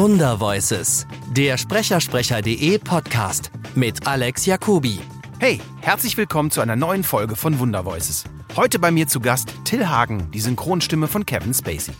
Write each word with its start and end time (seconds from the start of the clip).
Wundervoices, 0.00 1.06
der 1.36 1.58
Sprechersprecher.de 1.58 2.78
Podcast 2.78 3.50
mit 3.74 4.06
Alex 4.06 4.46
Jacobi. 4.46 4.98
Hey, 5.38 5.60
herzlich 5.82 6.16
willkommen 6.16 6.50
zu 6.50 6.62
einer 6.62 6.74
neuen 6.74 7.04
Folge 7.04 7.36
von 7.36 7.58
Wundervoices. 7.58 8.24
Heute 8.56 8.78
bei 8.78 8.90
mir 8.90 9.08
zu 9.08 9.20
Gast 9.20 9.52
Till 9.66 9.86
Hagen, 9.86 10.30
die 10.32 10.40
Synchronstimme 10.40 11.06
von 11.06 11.26
Kevin 11.26 11.52
Spacey. 11.52 11.92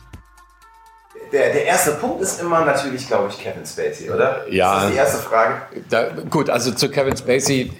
Der, 1.30 1.52
der 1.52 1.66
erste 1.66 1.90
Punkt 1.92 2.22
ist 2.22 2.40
immer 2.40 2.64
natürlich, 2.64 3.06
glaube 3.06 3.28
ich, 3.28 3.38
Kevin 3.38 3.66
Spacey, 3.66 4.10
oder? 4.10 4.50
Ja. 4.50 4.76
Das 4.76 4.84
ist 4.84 4.92
die 4.92 4.96
erste 4.96 5.18
Frage. 5.18 5.60
Da, 5.90 6.08
gut, 6.30 6.48
also 6.48 6.72
zu 6.72 6.88
Kevin 6.90 7.18
Spacey 7.18 7.70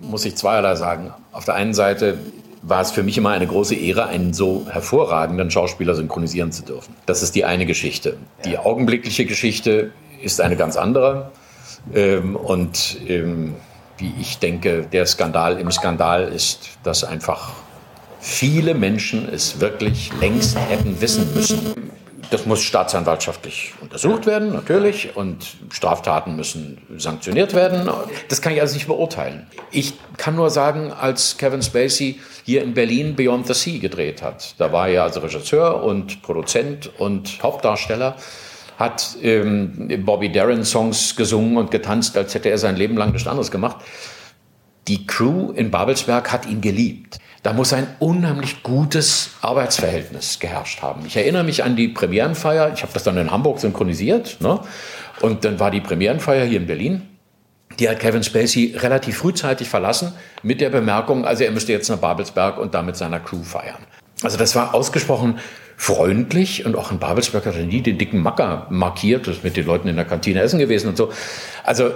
muss 0.00 0.24
ich 0.24 0.34
zweierlei 0.34 0.74
sagen. 0.74 1.14
Auf 1.30 1.44
der 1.44 1.54
einen 1.54 1.74
Seite 1.74 2.18
war 2.62 2.80
es 2.80 2.90
für 2.90 3.02
mich 3.02 3.16
immer 3.16 3.30
eine 3.30 3.46
große 3.46 3.74
Ehre, 3.74 4.06
einen 4.06 4.32
so 4.34 4.66
hervorragenden 4.70 5.50
Schauspieler 5.50 5.94
synchronisieren 5.94 6.52
zu 6.52 6.62
dürfen. 6.62 6.94
Das 7.06 7.22
ist 7.22 7.34
die 7.34 7.44
eine 7.44 7.66
Geschichte. 7.66 8.16
Die 8.44 8.58
augenblickliche 8.58 9.24
Geschichte 9.24 9.92
ist 10.22 10.40
eine 10.40 10.56
ganz 10.56 10.76
andere. 10.76 11.30
Ähm, 11.94 12.36
und 12.36 12.98
ähm, 13.06 13.54
wie 13.98 14.12
ich 14.20 14.38
denke, 14.38 14.86
der 14.90 15.06
Skandal 15.06 15.58
im 15.58 15.70
Skandal 15.70 16.28
ist, 16.28 16.70
dass 16.82 17.04
einfach 17.04 17.52
viele 18.20 18.74
Menschen 18.74 19.28
es 19.28 19.60
wirklich 19.60 20.10
längst 20.20 20.58
hätten 20.68 21.00
wissen 21.00 21.32
müssen. 21.34 21.58
Das 22.30 22.46
muss 22.46 22.62
staatsanwaltschaftlich 22.62 23.74
untersucht 23.80 24.24
werden, 24.24 24.52
natürlich, 24.52 25.16
und 25.16 25.56
Straftaten 25.72 26.36
müssen 26.36 26.78
sanktioniert 26.96 27.54
werden. 27.54 27.90
Das 28.28 28.40
kann 28.40 28.52
ich 28.52 28.60
also 28.60 28.74
nicht 28.74 28.86
beurteilen. 28.86 29.48
Ich 29.72 29.94
kann 30.16 30.36
nur 30.36 30.50
sagen, 30.50 30.92
als 30.92 31.36
Kevin 31.38 31.60
Spacey 31.60 32.20
hier 32.44 32.62
in 32.62 32.72
Berlin 32.72 33.16
Beyond 33.16 33.48
the 33.48 33.54
Sea 33.54 33.80
gedreht 33.80 34.22
hat, 34.22 34.54
da 34.58 34.72
war 34.72 34.88
er 34.88 35.02
also 35.02 35.20
Regisseur 35.20 35.82
und 35.82 36.22
Produzent 36.22 36.90
und 36.98 37.42
Hauptdarsteller, 37.42 38.16
hat 38.78 39.16
ähm, 39.22 39.88
Bobby 40.06 40.30
Darin 40.30 40.64
Songs 40.64 41.16
gesungen 41.16 41.56
und 41.56 41.70
getanzt, 41.70 42.16
als 42.16 42.34
hätte 42.34 42.48
er 42.48 42.58
sein 42.58 42.76
Leben 42.76 42.96
lang 42.96 43.12
nichts 43.12 43.28
anderes 43.28 43.50
gemacht. 43.50 43.78
Die 44.90 45.06
Crew 45.06 45.52
in 45.52 45.70
Babelsberg 45.70 46.32
hat 46.32 46.46
ihn 46.46 46.60
geliebt. 46.60 47.20
Da 47.44 47.52
muss 47.52 47.72
ein 47.72 47.86
unheimlich 48.00 48.64
gutes 48.64 49.30
Arbeitsverhältnis 49.40 50.40
geherrscht 50.40 50.82
haben. 50.82 51.06
Ich 51.06 51.16
erinnere 51.16 51.44
mich 51.44 51.62
an 51.62 51.76
die 51.76 51.86
Premierenfeier. 51.86 52.72
Ich 52.74 52.82
habe 52.82 52.92
das 52.92 53.04
dann 53.04 53.16
in 53.16 53.30
Hamburg 53.30 53.60
synchronisiert. 53.60 54.38
Ne? 54.40 54.58
Und 55.20 55.44
dann 55.44 55.60
war 55.60 55.70
die 55.70 55.80
Premierenfeier 55.80 56.44
hier 56.44 56.58
in 56.58 56.66
Berlin. 56.66 57.02
Die 57.78 57.88
hat 57.88 58.00
Kevin 58.00 58.24
Spacey 58.24 58.74
relativ 58.78 59.18
frühzeitig 59.18 59.68
verlassen 59.68 60.12
mit 60.42 60.60
der 60.60 60.70
Bemerkung, 60.70 61.24
also 61.24 61.44
er 61.44 61.52
müsste 61.52 61.70
jetzt 61.70 61.88
nach 61.88 61.98
Babelsberg 61.98 62.58
und 62.58 62.74
da 62.74 62.82
mit 62.82 62.96
seiner 62.96 63.20
Crew 63.20 63.44
feiern. 63.44 63.86
Also 64.24 64.38
das 64.38 64.56
war 64.56 64.74
ausgesprochen 64.74 65.38
freundlich 65.76 66.66
und 66.66 66.74
auch 66.74 66.90
in 66.90 66.98
Babelsberg 66.98 67.46
hat 67.46 67.54
er 67.54 67.64
nie 67.64 67.80
den 67.80 67.96
dicken 67.96 68.20
Macker 68.20 68.66
markiert, 68.70 69.28
das 69.28 69.36
ist 69.36 69.44
mit 69.44 69.56
den 69.56 69.66
Leuten 69.66 69.86
in 69.86 69.94
der 69.94 70.04
Kantine 70.04 70.40
essen 70.40 70.58
gewesen 70.58 70.88
und 70.88 70.96
so. 70.96 71.12
Also 71.62 71.92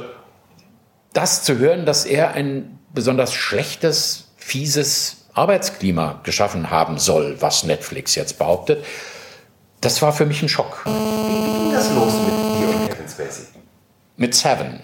das 1.12 1.42
zu 1.42 1.58
hören, 1.58 1.86
dass 1.86 2.06
er 2.06 2.34
ein 2.34 2.78
besonders 2.94 3.34
schlechtes, 3.34 4.28
fieses 4.36 5.24
Arbeitsklima 5.34 6.20
geschaffen 6.22 6.70
haben 6.70 6.98
soll, 6.98 7.36
was 7.40 7.64
Netflix 7.64 8.14
jetzt 8.14 8.38
behauptet, 8.38 8.84
das 9.80 10.00
war 10.00 10.12
für 10.12 10.24
mich 10.24 10.42
ein 10.42 10.48
Schock. 10.48 10.82
Wie 10.86 10.90
ging 10.90 11.72
das 11.72 11.92
los 11.92 12.14
mit 12.14 12.28
dir 12.28 12.68
und 12.68 12.90
Kevin 12.90 13.08
Spacey? 13.08 13.46
Mit 14.16 14.34
Seven. 14.34 14.80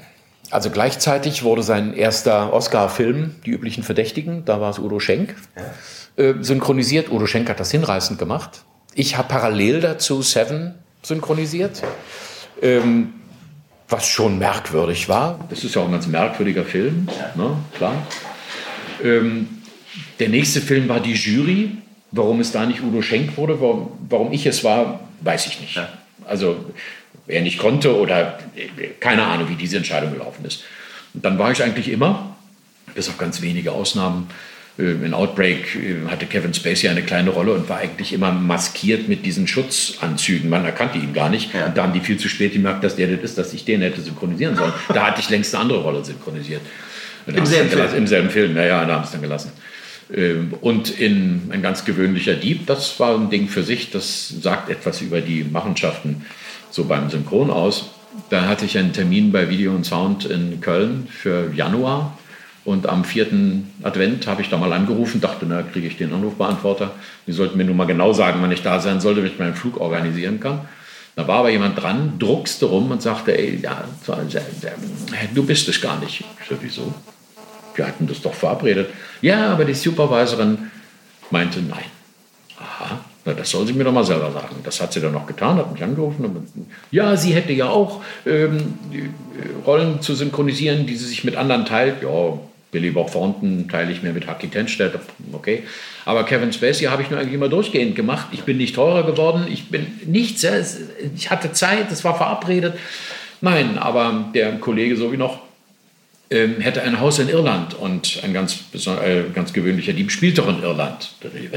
Also 0.50 0.70
gleichzeitig 0.70 1.44
wurde 1.44 1.62
sein 1.62 1.94
erster 1.94 2.52
Oscar-Film, 2.52 3.36
Die 3.46 3.50
üblichen 3.50 3.84
Verdächtigen, 3.84 4.44
da 4.44 4.60
war 4.60 4.70
es 4.70 4.80
Udo 4.80 4.98
Schenk, 4.98 5.36
äh, 6.16 6.34
synchronisiert. 6.40 7.10
Udo 7.10 7.26
Schenk 7.26 7.48
hat 7.48 7.60
das 7.60 7.70
hinreißend 7.70 8.18
gemacht. 8.18 8.64
Ich 8.94 9.16
habe 9.16 9.28
parallel 9.28 9.80
dazu 9.80 10.22
Seven 10.22 10.74
synchronisiert, 11.02 11.82
ähm, 12.60 13.14
was 13.90 14.06
schon 14.06 14.38
merkwürdig 14.38 15.08
war. 15.08 15.44
Das 15.50 15.64
ist 15.64 15.74
ja 15.74 15.82
auch 15.82 15.86
ein 15.86 15.92
ganz 15.92 16.06
merkwürdiger 16.06 16.64
Film, 16.64 17.08
ne? 17.34 17.56
klar. 17.76 18.06
Ähm, 19.02 19.48
der 20.18 20.28
nächste 20.28 20.60
Film 20.60 20.88
war 20.88 21.00
Die 21.00 21.14
Jury. 21.14 21.72
Warum 22.12 22.40
es 22.40 22.50
da 22.50 22.66
nicht 22.66 22.82
Udo 22.82 23.02
Schenk 23.02 23.36
wurde, 23.36 23.60
warum, 23.60 23.92
warum 24.08 24.32
ich 24.32 24.44
es 24.44 24.64
war, 24.64 25.00
weiß 25.20 25.46
ich 25.46 25.60
nicht. 25.60 25.80
Also 26.26 26.64
er 27.28 27.42
nicht 27.42 27.58
konnte 27.58 27.96
oder 27.96 28.38
keine 28.98 29.24
Ahnung, 29.24 29.48
wie 29.48 29.54
diese 29.54 29.76
Entscheidung 29.76 30.12
gelaufen 30.12 30.44
ist. 30.44 30.64
Und 31.14 31.24
dann 31.24 31.38
war 31.38 31.52
ich 31.52 31.62
eigentlich 31.62 31.88
immer, 31.88 32.36
bis 32.94 33.08
auf 33.08 33.16
ganz 33.16 33.42
wenige 33.42 33.70
Ausnahmen, 33.72 34.28
äh, 34.28 34.34
in 34.80 35.14
Outbreak 35.14 35.76
äh, 35.76 36.08
hatte 36.10 36.26
Kevin 36.26 36.54
Spacey 36.54 36.88
eine 36.88 37.02
kleine 37.02 37.30
Rolle 37.30 37.52
und 37.52 37.68
war 37.68 37.78
eigentlich 37.78 38.12
immer 38.12 38.32
maskiert 38.32 39.08
mit 39.08 39.26
diesen 39.26 39.46
Schutzanzügen. 39.46 40.48
Man 40.48 40.64
erkannte 40.64 40.98
ihn 40.98 41.12
gar 41.12 41.28
nicht. 41.28 41.54
Und 41.54 41.76
da 41.76 41.82
haben 41.82 41.92
die 41.92 42.00
viel 42.00 42.16
zu 42.18 42.28
spät 42.28 42.52
gemerkt, 42.52 42.82
dass 42.84 42.96
der 42.96 43.08
das 43.08 43.20
ist, 43.22 43.38
dass 43.38 43.52
ich 43.52 43.64
den 43.64 43.82
hätte 43.82 44.00
synchronisieren 44.00 44.56
sollen. 44.56 44.72
Da 44.94 45.06
hatte 45.06 45.20
ich 45.20 45.30
längst 45.30 45.54
eine 45.54 45.62
andere 45.62 45.80
Rolle 45.80 46.04
synchronisiert. 46.04 46.62
Im 47.26 47.44
selben 47.46 47.70
gelassen- 47.70 47.90
Film? 47.90 48.02
Im 48.02 48.06
selben 48.06 48.30
Film, 48.30 48.56
ja, 48.56 48.64
ja, 48.64 48.84
da 48.84 48.94
haben 48.94 49.02
sie 49.02 49.06
es 49.08 49.12
dann 49.12 49.22
gelassen. 49.22 49.52
Ähm, 50.14 50.54
Und 50.60 50.98
in 50.98 51.42
ein 51.50 51.62
ganz 51.62 51.84
gewöhnlicher 51.84 52.34
Dieb, 52.34 52.66
das 52.66 52.98
war 52.98 53.14
ein 53.16 53.30
Ding 53.30 53.48
für 53.48 53.62
sich, 53.62 53.90
das 53.90 54.28
sagt 54.28 54.70
etwas 54.70 55.00
über 55.00 55.20
die 55.20 55.44
Machenschaften 55.44 56.24
so 56.70 56.84
beim 56.84 57.10
Synchron 57.10 57.50
aus. 57.50 57.90
Da 58.30 58.46
hatte 58.48 58.64
ich 58.64 58.76
einen 58.78 58.92
Termin 58.92 59.30
bei 59.32 59.48
Video 59.50 59.72
und 59.72 59.84
Sound 59.84 60.24
in 60.24 60.60
Köln 60.60 61.06
für 61.10 61.52
Januar 61.54 62.18
und 62.70 62.88
am 62.88 63.04
vierten 63.04 63.68
Advent 63.82 64.28
habe 64.28 64.42
ich 64.42 64.48
da 64.48 64.56
mal 64.56 64.72
angerufen, 64.72 65.20
dachte, 65.20 65.44
na, 65.48 65.62
kriege 65.62 65.88
ich 65.88 65.96
den 65.96 66.12
Anrufbeantworter. 66.14 66.92
Die 67.26 67.32
sollten 67.32 67.58
mir 67.58 67.64
nur 67.64 67.74
mal 67.74 67.86
genau 67.86 68.12
sagen, 68.12 68.38
wann 68.40 68.52
ich 68.52 68.62
da 68.62 68.78
sein 68.78 69.00
sollte, 69.00 69.20
damit 69.20 69.32
ich 69.32 69.38
meinen 69.40 69.56
Flug 69.56 69.80
organisieren 69.80 70.38
kann. 70.38 70.60
Da 71.16 71.26
war 71.26 71.40
aber 71.40 71.50
jemand 71.50 71.82
dran, 71.82 72.14
druckste 72.20 72.66
rum 72.66 72.92
und 72.92 73.02
sagte, 73.02 73.36
ey, 73.36 73.58
ja, 73.60 73.84
du 75.34 75.44
bist 75.44 75.68
es 75.68 75.80
gar 75.80 75.98
nicht. 75.98 76.20
Ich 76.40 76.48
so, 76.48 76.54
wieso? 76.60 76.94
Wir 77.74 77.88
hatten 77.88 78.06
das 78.06 78.22
doch 78.22 78.34
verabredet. 78.34 78.90
Ja, 79.20 79.52
aber 79.52 79.64
die 79.64 79.74
Supervisorin 79.74 80.70
meinte 81.30 81.60
nein. 81.60 81.90
Aha, 82.56 83.00
na, 83.24 83.32
das 83.32 83.50
soll 83.50 83.66
sie 83.66 83.72
mir 83.72 83.84
doch 83.84 83.92
mal 83.92 84.04
selber 84.04 84.30
sagen. 84.30 84.56
Das 84.62 84.80
hat 84.80 84.92
sie 84.92 85.00
dann 85.00 85.12
noch 85.12 85.26
getan, 85.26 85.56
hat 85.56 85.72
mich 85.72 85.82
angerufen. 85.82 86.24
Und, 86.24 86.48
ja, 86.92 87.16
sie 87.16 87.34
hätte 87.34 87.52
ja 87.52 87.68
auch 87.68 88.00
ähm, 88.26 88.74
äh, 88.92 89.66
Rollen 89.66 90.00
zu 90.02 90.14
synchronisieren, 90.14 90.86
die 90.86 90.94
sie 90.94 91.06
sich 91.06 91.24
mit 91.24 91.34
anderen 91.34 91.66
teilt. 91.66 92.02
Ja, 92.02 92.38
Billy 92.72 92.90
Bob 92.90 93.10
Thornton 93.12 93.68
teile 93.68 93.90
ich 93.92 94.02
mir 94.02 94.12
mit 94.12 94.26
Haki 94.26 94.48
Tenstedt. 94.48 94.94
Okay. 95.32 95.64
Aber 96.04 96.24
Kevin 96.24 96.52
Spacey 96.52 96.84
habe 96.86 97.02
ich 97.02 97.10
nur 97.10 97.18
eigentlich 97.18 97.34
immer 97.34 97.48
durchgehend 97.48 97.96
gemacht. 97.96 98.28
Ich 98.32 98.42
bin 98.42 98.56
nicht 98.58 98.74
teurer 98.76 99.04
geworden. 99.04 99.46
Ich 99.50 99.68
bin 99.68 99.86
nichts. 100.06 100.42
ja, 100.42 100.50
es- 100.54 100.78
Ich 101.16 101.30
hatte 101.30 101.52
Zeit, 101.52 101.90
es 101.90 102.04
war 102.04 102.16
verabredet. 102.16 102.74
Nein, 103.40 103.78
aber 103.78 104.30
der 104.34 104.52
Kollege 104.58 104.96
so 104.96 105.12
wie 105.12 105.16
noch 105.16 105.40
ähm, 106.32 106.60
hätte 106.60 106.82
ein 106.82 107.00
Haus 107.00 107.18
in 107.18 107.28
Irland 107.28 107.74
und 107.74 108.20
ein 108.22 108.32
ganz, 108.32 108.60
äh, 108.86 109.22
ganz 109.34 109.52
gewöhnlicher 109.52 109.92
Dieb 109.92 110.12
spielt 110.12 110.38
doch 110.38 110.48
in 110.48 110.62
Irland. 110.62 111.10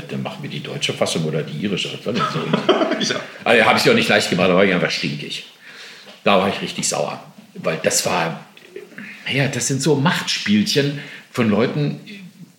Dann 0.09 0.23
machen 0.23 0.39
wir 0.41 0.49
die 0.49 0.61
deutsche 0.63 0.93
Fassung 0.93 1.25
oder 1.25 1.43
die 1.43 1.63
irische. 1.63 1.89
So? 2.03 2.11
also, 3.43 3.65
habe 3.65 3.77
ich 3.77 3.87
auch 3.89 3.93
nicht 3.93 4.09
leicht 4.09 4.31
gemacht, 4.31 4.49
da 4.49 4.55
war 4.55 4.65
ich 4.65 4.73
einfach 4.73 4.89
stinkig. 4.89 5.45
Da 6.23 6.39
war 6.39 6.49
ich 6.49 6.59
richtig 6.61 6.87
sauer. 6.87 7.23
Weil 7.53 7.79
das 7.83 8.03
war, 8.07 8.43
ja, 9.31 9.47
das 9.47 9.67
sind 9.67 9.81
so 9.81 9.95
Machtspielchen 9.95 10.99
von 11.31 11.49
Leuten, 11.49 11.99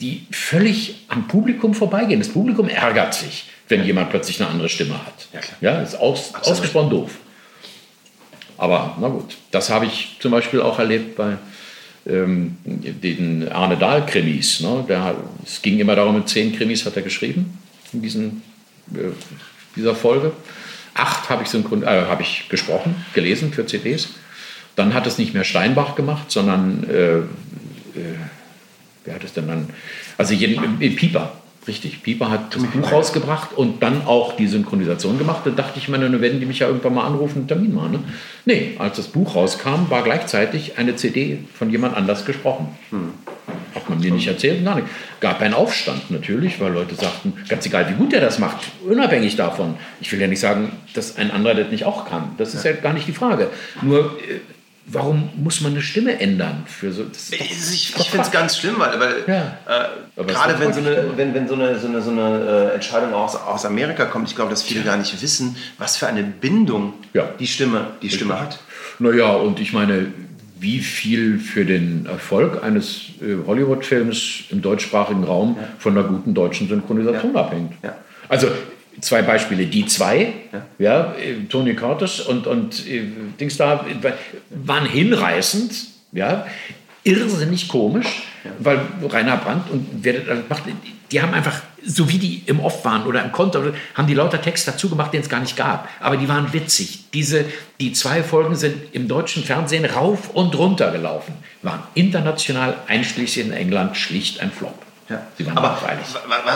die 0.01 0.27
völlig 0.31 1.05
am 1.09 1.29
Publikum 1.29 1.75
vorbeigehen. 1.75 2.21
Das 2.21 2.31
Publikum 2.31 2.69
ärgert 2.69 3.15
sich, 3.15 3.51
wenn 3.69 3.85
jemand 3.85 4.11
plötzlich 4.11 4.41
eine 4.41 4.51
andere 4.51 4.69
Stimme 4.69 4.95
hat. 4.95 5.29
Ja, 5.33 5.41
klar. 5.41 5.57
Ja, 5.61 5.83
ist 5.83 5.95
aus, 5.95 6.35
ausgesprochen 6.35 6.91
doof. 6.91 7.13
Aber 8.57 8.97
na 9.01 9.09
gut, 9.09 9.37
das 9.51 9.71
habe 9.71 9.87
ich 9.87 10.17
zum 10.21 10.31
Beispiel 10.31 10.61
auch 10.61 10.79
erlebt 10.79 11.17
bei 11.17 11.39
ähm, 12.07 12.57
den 12.65 13.49
Arne 13.49 13.77
Dahl-Krimis. 13.77 14.61
Ne? 14.61 14.85
Der, 14.89 15.17
es 15.45 15.63
ging 15.63 15.79
immer 15.79 15.97
darum, 15.97 16.27
zehn 16.27 16.55
Krimis 16.55 16.85
hat 16.85 16.97
er 16.97 17.03
geschrieben 17.03 17.59
in 17.93 18.03
diesen, 18.03 18.43
äh, 18.95 19.11
dieser 19.77 19.95
Folge. 19.95 20.33
Acht 20.95 21.29
habe 21.29 21.43
ich, 21.43 21.49
synchron, 21.49 21.83
äh, 21.83 21.87
habe 21.87 22.23
ich 22.23 22.49
gesprochen, 22.49 23.05
gelesen 23.15 23.53
für 23.53 23.67
CDs. 23.67 24.11
Dann 24.77 24.95
hat 24.95 25.07
es 25.07 25.19
nicht 25.19 25.35
mehr 25.35 25.45
Steinbach 25.45 25.95
gemacht, 25.95 26.31
sondern 26.31 26.85
äh, 26.89 27.19
äh, 27.19 27.23
wer 29.05 29.15
hat 29.15 29.25
es 29.25 29.33
denn 29.33 29.47
dann? 29.47 29.69
Also 30.19 30.35
jeden, 30.35 30.81
äh, 30.81 30.91
Pieper, 30.91 31.33
richtig. 31.67 32.03
Pieper 32.03 32.31
hat 32.31 32.55
das 32.55 32.65
Buch 32.65 32.93
rausgebracht 32.93 33.53
und 33.57 33.83
dann 33.83 34.07
auch 34.07 34.37
die 34.37 34.47
Synchronisation 34.47 35.19
gemacht. 35.19 35.43
Da 35.45 35.51
dachte 35.51 35.79
ich 35.79 35.89
mir, 35.89 35.99
dann 35.99 36.21
werden 36.21 36.41
die 36.41 36.47
mich 36.47 36.59
ja 36.59 36.67
irgendwann 36.67 36.95
mal 36.95 37.07
anrufen, 37.07 37.39
einen 37.39 37.49
Termin 37.49 37.75
machen. 37.75 37.93
Ne? 37.93 38.01
Nee, 38.45 38.75
als 38.79 38.97
das 38.97 39.07
Buch 39.09 39.35
rauskam, 39.35 39.89
war 39.91 40.03
gleichzeitig 40.03 40.79
eine 40.79 40.97
CD 40.97 41.39
von 41.55 41.71
jemand 41.71 41.97
anders 41.97 42.25
gesprochen. 42.25 42.69
Hat 43.75 43.91
man 43.91 44.01
mir 44.01 44.13
nicht 44.13 44.27
erzählt, 44.27 44.65
gar 44.65 44.77
nicht. 44.77 44.87
Gab 45.21 45.41
einen 45.41 45.55
Aufstand 45.55 46.11
natürlich, 46.11 46.61
weil 46.61 46.73
Leute 46.73 46.95
sagten, 46.95 47.35
ganz 47.49 47.67
egal 47.67 47.89
wie 47.91 47.95
gut 47.95 48.13
er 48.13 48.21
das 48.21 48.39
macht, 48.39 48.59
unabhängig 48.89 49.37
davon. 49.37 49.75
Ich 50.01 50.13
will 50.13 50.21
ja 50.21 50.27
nicht 50.27 50.41
sagen, 50.41 50.73
dass 50.95 51.17
ein 51.17 51.31
anderer 51.31 51.55
das 51.55 51.71
nicht 51.71 51.85
auch 51.85 52.09
kann. 52.09 52.35
Das 52.39 52.55
ist 52.55 52.65
ja, 52.65 52.73
gar 52.73 52.93
nicht 52.93 53.09
die 53.09 53.13
Frage. 53.13 53.51
Nur 53.83 54.19
äh, 54.19 54.41
warum 54.87 55.31
muss 55.37 55.61
man 55.61 55.73
eine 55.73 55.83
Stimme 55.83 56.21
ändern 56.21 56.65
für 56.67 56.93
so? 56.93 57.05
Das 57.05 57.31
ich 57.31 57.95
ich 57.97 58.11
finde 58.11 58.25
es 58.27 58.31
ganz 58.31 58.59
schlimm, 58.59 58.75
weil, 58.79 58.99
weil 59.01 59.15
Ja. 59.27 59.59
äh, 60.17 60.25
gerade 60.25 60.59
wenn 60.61 60.73
so 60.73 60.81
eine, 60.81 61.17
wenn, 61.17 61.35
wenn 61.35 61.49
so 61.49 61.55
eine, 61.55 61.79
so 61.79 61.87
eine, 61.89 62.03
so 62.03 62.11
eine 62.11 62.71
äh, 62.71 62.75
Entscheidung 62.75 63.13
aus, 63.15 63.35
aus 63.37 63.65
Amerika 63.65 64.05
kommt, 64.05 64.29
ich 64.29 64.37
glaube, 64.37 64.51
dass 64.51 64.63
viele 64.63 64.83
gar 64.83 64.97
nicht 64.97 65.21
wissen, 65.23 65.57
was 65.79 65.97
für 65.97 66.07
eine 66.07 66.23
Bindung 66.23 66.95
Ja. 67.13 67.29
die 67.39 67.47
Stimme, 67.47 67.89
die 68.03 68.11
Stimme 68.11 68.39
hat. 68.41 68.59
Naja, 68.99 69.31
und 69.33 69.59
ich 69.61 69.73
meine, 69.73 70.07
wie 70.61 70.81
viel 70.81 71.39
für 71.39 71.65
den 71.65 72.07
Erfolg 72.07 72.63
eines 72.63 73.01
äh, 73.21 73.37
Hollywood-Films 73.47 74.45
im 74.51 74.63
deutschsprachigen 74.63 75.25
Raum 75.25 75.59
von 75.79 75.97
einer 75.99 76.07
guten 76.07 76.33
deutschen 76.35 76.69
Synchronisation 76.69 77.35
Ja. 77.35 77.41
abhängt. 77.41 77.73
Ja. 77.83 77.97
Also 78.29 78.49
zwei 79.01 79.23
Beispiele, 79.23 79.67
die 79.67 79.87
zwei, 79.87 80.33
ja. 80.79 81.15
äh, 81.15 81.45
Tony 81.49 81.75
Curtis 81.75 82.21
und, 82.21 82.47
und 82.47 82.87
äh, 82.87 83.03
Dings 83.39 83.57
da, 83.57 83.85
waren 84.51 84.87
hinreißend, 84.87 85.73
ja, 86.13 86.47
irrsinnig 87.05 87.69
komisch, 87.69 88.23
weil 88.59 88.81
Rainer 89.11 89.37
Brandt 89.37 89.71
und 89.71 89.87
wer 90.03 90.15
das 90.15 90.39
macht, 90.49 90.65
die 91.11 91.23
haben 91.23 91.35
einfach, 91.35 91.63
so 91.85 92.09
wie 92.11 92.19
die 92.19 92.43
im 92.47 92.61
Off 92.61 92.85
waren 92.85 93.07
oder 93.07 93.23
im 93.23 93.31
Konter, 93.31 93.73
haben 93.95 94.09
die 94.09 94.15
lauter 94.15 94.41
Text 94.41 94.67
dazu 94.67 94.89
gemacht, 94.89 95.13
den 95.13 95.21
es 95.21 95.29
gar 95.29 95.41
nicht 95.41 95.57
gab. 95.57 95.89
Aber 96.01 96.17
die 96.17 96.29
waren 96.29 96.53
witzig. 96.53 97.05
Diese, 97.13 97.45
die 97.79 97.93
zwei 97.93 98.23
Folgen 98.23 98.57
sind 98.57 98.77
im 98.93 99.07
deutschen 99.07 99.45
Fernsehen 99.45 99.85
rauf 99.85 100.31
und 100.31 100.57
runter 100.57 100.91
gelaufen, 100.91 101.35
waren 101.63 101.83
international, 101.95 102.79
einschließlich 102.87 103.47
in 103.47 103.53
England, 103.53 103.97
schlicht 103.97 104.41
ein 104.41 104.51
Flop. 104.51 104.75
Ja. 105.09 105.21
Sie 105.37 105.47
waren 105.47 105.59
Aber 105.59 105.79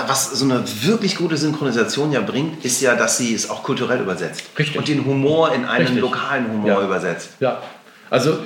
was 0.06 0.30
so 0.30 0.44
eine 0.44 0.62
wirklich 0.82 1.16
gute 1.16 1.36
Synchronisation 1.36 2.12
ja 2.12 2.20
bringt, 2.20 2.64
ist 2.64 2.80
ja, 2.80 2.94
dass 2.94 3.18
sie 3.18 3.34
es 3.34 3.50
auch 3.50 3.62
kulturell 3.62 4.00
übersetzt. 4.00 4.42
Richtig. 4.58 4.78
Und 4.78 4.88
den 4.88 5.04
Humor 5.04 5.52
in 5.52 5.64
einen 5.66 5.82
Richtig. 5.86 6.00
lokalen 6.00 6.50
Humor 6.50 6.68
Ja. 6.68 6.82
übersetzt. 6.82 7.30
Ja, 7.40 7.60
also 8.10 8.38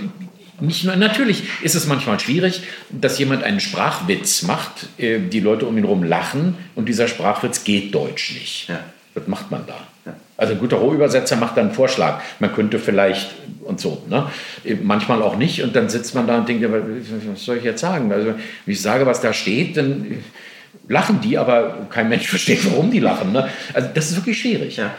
nicht 0.60 0.84
nur, 0.84 0.96
natürlich 0.96 1.44
ist 1.62 1.74
es 1.74 1.86
manchmal 1.86 2.18
schwierig, 2.20 2.62
dass 2.90 3.18
jemand 3.18 3.42
einen 3.44 3.60
Sprachwitz 3.60 4.42
macht, 4.42 4.88
äh, 4.98 5.18
die 5.20 5.40
Leute 5.40 5.66
um 5.66 5.76
ihn 5.76 5.84
herum 5.84 6.02
lachen 6.02 6.56
und 6.74 6.88
dieser 6.88 7.08
Sprachwitz 7.08 7.64
geht 7.64 7.94
deutsch 7.94 8.32
nicht. 8.34 8.68
Ja. 8.68 8.80
Was 9.14 9.26
macht 9.26 9.50
man 9.50 9.66
da? 9.66 9.74
Also 10.36 10.54
ein 10.54 10.58
guter 10.58 10.76
Rohübersetzer 10.76 11.36
macht 11.36 11.56
dann 11.56 11.66
einen 11.66 11.74
Vorschlag. 11.74 12.20
Man 12.40 12.52
könnte 12.52 12.78
vielleicht 12.78 13.30
und 13.64 13.80
so. 13.80 14.02
Ne? 14.08 14.26
Manchmal 14.82 15.22
auch 15.22 15.36
nicht. 15.36 15.62
Und 15.62 15.76
dann 15.76 15.88
sitzt 15.88 16.14
man 16.14 16.26
da 16.26 16.38
und 16.38 16.48
denkt, 16.48 16.66
was 16.68 17.44
soll 17.44 17.58
ich 17.58 17.64
jetzt 17.64 17.80
sagen? 17.80 18.12
Also, 18.12 18.28
wenn 18.28 18.36
ich 18.66 18.82
sage, 18.82 19.06
was 19.06 19.20
da 19.20 19.32
steht, 19.32 19.76
dann 19.76 20.24
lachen 20.88 21.20
die, 21.20 21.38
aber 21.38 21.86
kein 21.90 22.08
Mensch 22.08 22.26
versteht, 22.28 22.64
warum 22.70 22.90
die 22.90 23.00
lachen. 23.00 23.32
Ne? 23.32 23.48
Also 23.72 23.88
das 23.94 24.10
ist 24.10 24.16
wirklich 24.16 24.40
schwierig. 24.40 24.76
Ja. 24.76 24.94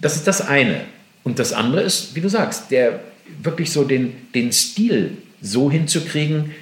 Das 0.00 0.16
ist 0.16 0.26
das 0.26 0.46
eine. 0.46 0.82
Und 1.22 1.38
das 1.38 1.52
andere 1.52 1.82
ist, 1.82 2.14
wie 2.14 2.20
du 2.20 2.28
sagst, 2.28 2.70
der 2.70 3.00
wirklich 3.42 3.72
so 3.72 3.84
den, 3.84 4.30
den 4.34 4.52
Stil 4.52 5.16
so 5.40 5.70
hinzukriegen, 5.70 6.52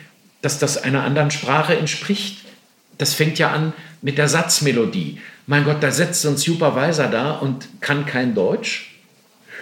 dass 0.41 0.59
das 0.59 0.83
einer 0.83 1.05
anderen 1.05 1.31
Sprache 1.31 1.77
entspricht. 1.77 2.39
Das 2.99 3.15
fängt 3.15 3.39
ja 3.39 3.51
an 3.51 3.73
mit 4.01 4.19
der 4.19 4.29
Satzmelodie. 4.29 5.19
Mein 5.47 5.65
Gott, 5.65 5.83
da 5.83 5.91
sitzt 5.91 6.23
so 6.23 6.29
ein 6.29 6.37
Supervisor 6.37 7.07
da 7.09 7.33
und 7.33 7.69
kann 7.81 8.07
kein 8.07 8.35
Deutsch, 8.35 8.93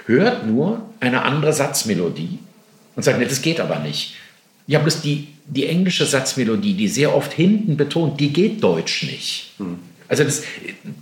hört 0.06 0.47
nur 0.47 0.82
eine 1.00 1.23
andere 1.23 1.53
Satzmelodie 1.53 2.38
und 2.97 3.03
sagt, 3.03 3.19
nee, 3.19 3.25
das 3.27 3.43
geht 3.43 3.61
aber 3.61 3.79
nicht. 3.79 4.15
Ja, 4.67 4.79
bloß 4.79 5.00
die, 5.00 5.29
die 5.47 5.67
englische 5.67 6.06
Satzmelodie, 6.06 6.75
die 6.75 6.88
sehr 6.88 7.15
oft 7.15 7.32
hinten 7.32 7.77
betont, 7.77 8.21
die 8.21 8.32
geht 8.32 8.62
Deutsch 8.62 9.03
nicht. 9.05 9.53
Also 10.09 10.25
das, 10.25 10.43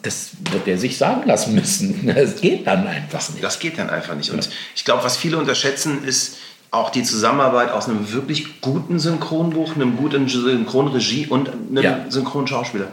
das 0.03 0.31
wird 0.53 0.69
er 0.69 0.79
sich 0.79 0.97
sagen 0.97 1.27
lassen 1.27 1.55
müssen. 1.55 2.07
Das 2.15 2.41
geht 2.41 2.67
dann 2.67 2.87
einfach 2.87 3.29
nicht. 3.31 3.43
Das 3.43 3.59
geht 3.59 3.79
dann 3.79 3.91
einfach 3.91 4.15
nicht. 4.15 4.31
Und 4.31 4.49
ich 4.77 4.85
glaube, 4.85 5.03
was 5.05 5.17
viele 5.17 5.39
unterschätzen, 5.39 6.05
ist 6.05 6.37
auch 6.71 6.91
die 6.91 7.03
Zusammenarbeit 7.03 7.71
aus 7.71 7.89
einem 7.89 8.13
wirklich 8.13 8.61
guten 8.61 8.99
Synchronbuch, 8.99 9.75
einem 9.75 9.97
guten 9.97 10.29
Synchronregie 10.29 11.27
und 11.27 11.49
einem 11.49 11.83
Ja. 11.83 12.05
Synchronschauspieler. 12.09 12.89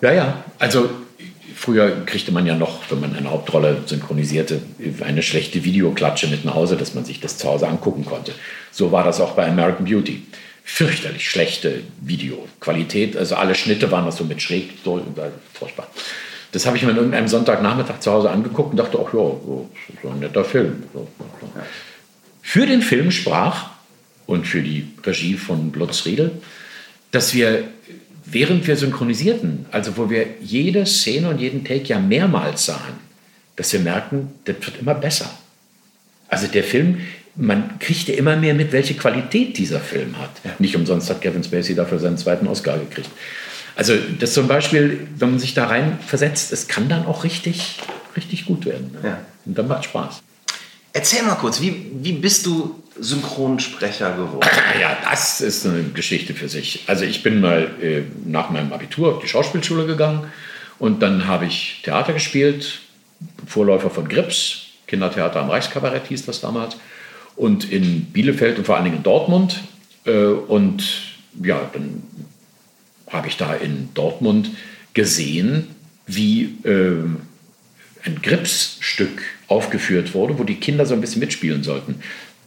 Ja, 0.00 0.12
ja. 0.12 0.44
Also 0.60 0.88
früher 1.58 2.04
kriegte 2.06 2.30
man 2.30 2.46
ja 2.46 2.54
noch, 2.54 2.90
wenn 2.90 3.00
man 3.00 3.16
eine 3.16 3.30
Hauptrolle 3.30 3.82
synchronisierte, 3.86 4.62
eine 5.04 5.22
schlechte 5.22 5.64
Videoklatsche 5.64 6.28
mit 6.28 6.44
nach 6.44 6.54
Hause, 6.54 6.76
dass 6.76 6.94
man 6.94 7.04
sich 7.04 7.20
das 7.20 7.36
zu 7.36 7.48
Hause 7.48 7.66
angucken 7.66 8.04
konnte. 8.04 8.32
So 8.70 8.92
war 8.92 9.04
das 9.04 9.20
auch 9.20 9.32
bei 9.32 9.46
American 9.46 9.84
Beauty. 9.84 10.22
Fürchterlich 10.64 11.28
schlechte 11.28 11.82
Videoqualität. 12.00 13.16
Also 13.16 13.34
alle 13.34 13.54
Schnitte 13.54 13.90
waren 13.90 14.04
noch 14.04 14.12
so 14.12 14.24
mit 14.24 14.40
schräg, 14.40 14.70
so, 14.84 15.02
furchtbar. 15.52 15.88
Das 16.52 16.64
habe 16.64 16.76
ich 16.76 16.82
mir 16.82 16.90
an 16.90 16.96
irgendeinem 16.96 17.28
Sonntagnachmittag 17.28 18.00
zu 18.00 18.12
Hause 18.12 18.30
angeguckt 18.30 18.70
und 18.70 18.76
dachte, 18.76 18.98
ach 18.98 19.12
ja, 19.12 19.18
so, 19.18 19.68
so 20.02 20.08
ein 20.08 20.20
netter 20.20 20.44
Film. 20.44 20.84
Für 22.42 22.66
den 22.66 22.82
Film 22.82 23.10
sprach 23.10 23.70
und 24.26 24.46
für 24.46 24.62
die 24.62 24.88
Regie 25.04 25.34
von 25.34 25.72
Lutz 25.72 26.06
Riedel, 26.06 26.30
dass 27.10 27.34
wir, 27.34 27.64
während 28.30 28.66
wir 28.66 28.76
synchronisierten, 28.76 29.66
also 29.70 29.96
wo 29.96 30.10
wir 30.10 30.26
jede 30.40 30.86
Szene 30.86 31.28
und 31.28 31.38
jeden 31.40 31.64
Take 31.64 31.84
ja 31.84 31.98
mehrmals 31.98 32.66
sahen, 32.66 32.94
dass 33.56 33.72
wir 33.72 33.80
merken, 33.80 34.32
das 34.44 34.56
wird 34.60 34.80
immer 34.80 34.94
besser. 34.94 35.30
Also 36.28 36.46
der 36.46 36.64
Film, 36.64 37.00
man 37.34 37.78
kriegt 37.78 38.08
ja 38.08 38.14
immer 38.14 38.36
mehr 38.36 38.54
mit, 38.54 38.72
welche 38.72 38.94
Qualität 38.94 39.56
dieser 39.58 39.80
Film 39.80 40.18
hat. 40.18 40.30
Nicht 40.60 40.76
umsonst 40.76 41.08
hat 41.08 41.20
Kevin 41.20 41.42
Spacey 41.42 41.74
dafür 41.74 41.98
seinen 41.98 42.18
zweiten 42.18 42.46
Oscar 42.46 42.78
gekriegt. 42.78 43.10
Also 43.76 43.94
das 44.18 44.34
zum 44.34 44.48
Beispiel, 44.48 45.06
wenn 45.16 45.30
man 45.30 45.38
sich 45.38 45.54
da 45.54 45.66
rein 45.66 45.98
versetzt, 46.04 46.52
es 46.52 46.66
kann 46.66 46.88
dann 46.88 47.06
auch 47.06 47.24
richtig, 47.24 47.78
richtig 48.16 48.46
gut 48.46 48.66
werden. 48.66 48.90
Ne? 48.92 49.08
Ja. 49.08 49.20
Und 49.46 49.56
dann 49.56 49.68
macht 49.68 49.84
Spaß. 49.84 50.20
Erzähl 50.92 51.22
mal 51.22 51.36
kurz, 51.36 51.60
wie, 51.60 51.92
wie 52.02 52.12
bist 52.12 52.44
du 52.44 52.82
Synchronsprecher 53.00 54.12
geworden? 54.12 54.48
Ja, 54.80 54.96
das 55.08 55.40
ist 55.40 55.66
eine 55.66 55.84
Geschichte 55.84 56.34
für 56.34 56.48
sich. 56.48 56.84
Also 56.86 57.04
ich 57.04 57.22
bin 57.22 57.40
mal 57.40 57.70
äh, 57.80 58.02
nach 58.24 58.50
meinem 58.50 58.72
Abitur 58.72 59.16
auf 59.16 59.22
die 59.22 59.28
Schauspielschule 59.28 59.86
gegangen 59.86 60.30
und 60.78 61.02
dann 61.02 61.26
habe 61.26 61.46
ich 61.46 61.80
Theater 61.84 62.12
gespielt, 62.12 62.80
Vorläufer 63.46 63.90
von 63.90 64.08
Grips, 64.08 64.66
Kindertheater 64.86 65.40
am 65.40 65.50
Reichskabarett 65.50 66.06
hieß 66.06 66.26
das 66.26 66.40
damals, 66.40 66.76
und 67.36 67.70
in 67.70 68.06
Bielefeld 68.06 68.58
und 68.58 68.64
vor 68.64 68.76
allen 68.76 68.84
Dingen 68.84 68.98
in 68.98 69.02
Dortmund. 69.02 69.62
Äh, 70.04 70.26
und 70.26 70.84
ja, 71.42 71.70
dann 71.72 72.02
habe 73.10 73.28
ich 73.28 73.36
da 73.36 73.54
in 73.54 73.90
Dortmund 73.94 74.50
gesehen, 74.94 75.68
wie 76.06 76.56
äh, 76.64 77.04
ein 78.04 78.22
Gripsstück 78.22 79.22
aufgeführt 79.46 80.14
wurde, 80.14 80.38
wo 80.38 80.44
die 80.44 80.56
Kinder 80.56 80.84
so 80.84 80.94
ein 80.94 81.00
bisschen 81.00 81.20
mitspielen 81.20 81.62
sollten. 81.62 82.00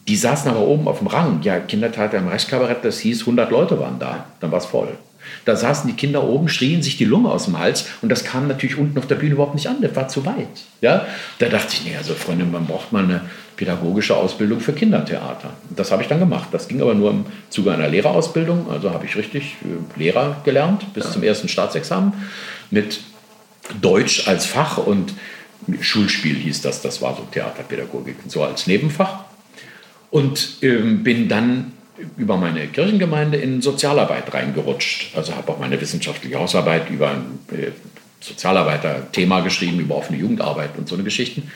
Die 0.07 0.15
saßen 0.15 0.49
aber 0.49 0.61
oben 0.61 0.87
auf 0.87 0.99
dem 0.99 1.07
Rang. 1.07 1.41
Ja, 1.43 1.59
Kindertheater 1.59 2.17
im 2.17 2.27
Reichskabarett, 2.27 2.83
das 2.83 2.99
hieß, 2.99 3.21
100 3.21 3.51
Leute 3.51 3.79
waren 3.79 3.99
da. 3.99 4.25
Dann 4.39 4.51
war 4.51 4.59
es 4.59 4.65
voll. 4.65 4.97
Da 5.45 5.55
saßen 5.55 5.87
die 5.87 5.95
Kinder 5.95 6.23
oben, 6.23 6.49
schrien 6.49 6.81
sich 6.81 6.97
die 6.97 7.05
Lunge 7.05 7.29
aus 7.29 7.45
dem 7.45 7.59
Hals 7.59 7.85
und 8.01 8.09
das 8.09 8.23
kam 8.23 8.47
natürlich 8.47 8.77
unten 8.77 8.97
auf 8.97 9.07
der 9.07 9.15
Bühne 9.15 9.33
überhaupt 9.33 9.55
nicht 9.55 9.67
an. 9.67 9.77
Das 9.81 9.95
war 9.95 10.07
zu 10.07 10.25
weit. 10.25 10.47
Ja? 10.81 11.05
Da 11.39 11.47
dachte 11.47 11.73
ich, 11.73 11.85
nee, 11.85 11.95
also 11.95 12.13
Freunde, 12.13 12.45
man 12.45 12.65
braucht 12.65 12.91
mal 12.91 13.03
eine 13.03 13.21
pädagogische 13.55 14.15
Ausbildung 14.15 14.59
für 14.59 14.73
Kindertheater. 14.73 15.51
Und 15.69 15.77
das 15.77 15.91
habe 15.91 16.01
ich 16.01 16.07
dann 16.07 16.19
gemacht. 16.19 16.49
Das 16.51 16.67
ging 16.67 16.81
aber 16.81 16.95
nur 16.95 17.11
im 17.11 17.25
Zuge 17.49 17.71
einer 17.71 17.87
Lehrerausbildung. 17.87 18.71
Also 18.71 18.91
habe 18.91 19.05
ich 19.05 19.15
richtig 19.15 19.55
äh, 19.63 19.99
Lehrer 19.99 20.37
gelernt 20.43 20.93
bis 20.93 21.11
zum 21.11 21.23
ersten 21.23 21.47
Staatsexamen 21.47 22.13
mit 22.71 23.01
Deutsch 23.79 24.27
als 24.27 24.45
Fach 24.45 24.77
und 24.79 25.13
Schulspiel 25.79 26.35
hieß 26.35 26.61
das. 26.61 26.81
Das 26.81 27.01
war 27.01 27.15
so 27.15 27.27
Theaterpädagogik, 27.31 28.15
so 28.27 28.43
als 28.43 28.65
Nebenfach. 28.65 29.25
Und 30.11 30.57
ähm, 30.61 31.03
bin 31.03 31.27
dann 31.27 31.71
über 32.17 32.37
meine 32.37 32.67
Kirchengemeinde 32.67 33.37
in 33.37 33.61
Sozialarbeit 33.61 34.33
reingerutscht. 34.33 35.15
Also 35.15 35.35
habe 35.35 35.51
auch 35.51 35.59
meine 35.59 35.79
wissenschaftliche 35.79 36.37
Hausarbeit 36.37 36.89
über 36.89 37.11
ein 37.11 37.39
äh, 37.51 37.71
Sozialarbeiter-Thema 38.19 39.41
geschrieben, 39.41 39.79
über 39.79 39.95
offene 39.95 40.19
Jugendarbeit 40.19 40.77
und 40.77 40.87
so 40.87 40.95
eine 40.95 41.03
Geschichten. 41.03 41.51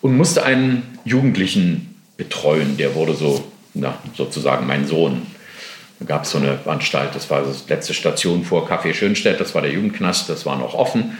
Und 0.00 0.16
musste 0.16 0.44
einen 0.44 0.98
Jugendlichen 1.04 1.96
betreuen, 2.16 2.76
der 2.76 2.94
wurde 2.94 3.14
so, 3.14 3.44
na, 3.74 3.98
sozusagen 4.14 4.66
mein 4.66 4.86
Sohn. 4.86 5.22
Da 5.98 6.06
gab 6.06 6.24
es 6.24 6.30
so 6.30 6.38
eine 6.38 6.58
Anstalt, 6.66 7.14
das 7.14 7.30
war 7.30 7.42
die 7.42 7.72
letzte 7.72 7.94
Station 7.94 8.44
vor 8.44 8.70
Café 8.70 8.92
Schönstedt, 8.92 9.40
das 9.40 9.54
war 9.54 9.62
der 9.62 9.72
Jugendknast, 9.72 10.28
das 10.28 10.44
war 10.44 10.58
noch 10.58 10.74
offen. 10.74 11.16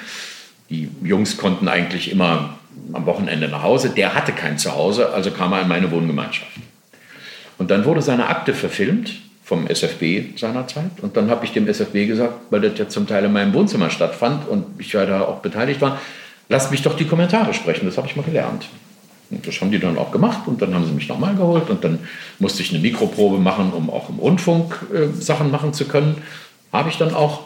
Die 0.69 0.89
Jungs 1.03 1.37
konnten 1.37 1.69
eigentlich 1.69 2.11
immer 2.11 2.59
am 2.93 3.07
Wochenende 3.07 3.49
nach 3.49 3.63
Hause. 3.63 3.91
Der 3.91 4.15
hatte 4.15 4.33
kein 4.33 4.59
Zuhause, 4.59 5.11
also 5.11 5.31
kam 5.31 5.53
er 5.53 5.63
in 5.63 5.69
meine 5.69 5.91
Wohngemeinschaft. 5.91 6.51
Und 7.59 7.71
dann 7.71 7.85
wurde 7.85 8.03
seine 8.03 8.29
Akte 8.29 8.55
verfilmt 8.55 9.15
vom 9.43 9.67
SFB 9.67 10.37
seinerzeit. 10.37 10.91
Und 11.03 11.17
dann 11.17 11.31
habe 11.31 11.45
ich 11.45 11.53
dem 11.53 11.69
SFB 11.69 12.07
gesagt, 12.07 12.35
weil 12.51 12.61
das 12.61 12.79
ja 12.79 12.89
zum 12.89 13.07
Teil 13.07 13.25
in 13.25 13.33
meinem 13.33 13.55
Wohnzimmer 13.55 13.91
stattfand 13.91 14.49
und 14.49 14.67
ich 14.79 14.93
ja 14.93 15.07
da 15.07 15.23
auch 15.23 15.39
beteiligt 15.39 15.81
war, 15.81 16.01
lasst 16.49 16.71
mich 16.71 16.83
doch 16.83 16.97
die 16.97 17.07
Kommentare 17.07 17.55
sprechen, 17.55 17.87
das 17.87 17.97
habe 17.97 18.09
ich 18.09 18.17
mal 18.17 18.25
gelernt. 18.25 18.67
Und 19.31 19.47
das 19.47 19.61
haben 19.61 19.71
die 19.71 19.79
dann 19.79 19.99
auch 19.99 20.13
gemacht 20.13 20.47
und 20.47 20.63
dann 20.63 20.75
haben 20.75 20.85
sie 20.85 20.93
mich 20.93 21.09
nochmal 21.09 21.35
geholt 21.35 21.69
und 21.71 21.83
dann 21.83 22.01
musste 22.39 22.63
ich 22.63 22.71
eine 22.71 22.79
Mikroprobe 22.79 23.39
machen, 23.39 23.73
um 23.73 23.91
auch 23.91 24.09
im 24.09 24.19
Rundfunk 24.19 24.87
äh, 24.93 25.21
Sachen 25.21 25.51
machen 25.51 25.73
zu 25.73 25.87
können. 25.87 26.17
Habe 26.73 26.91
ich 26.91 26.97
dann 26.97 27.15
auch. 27.15 27.45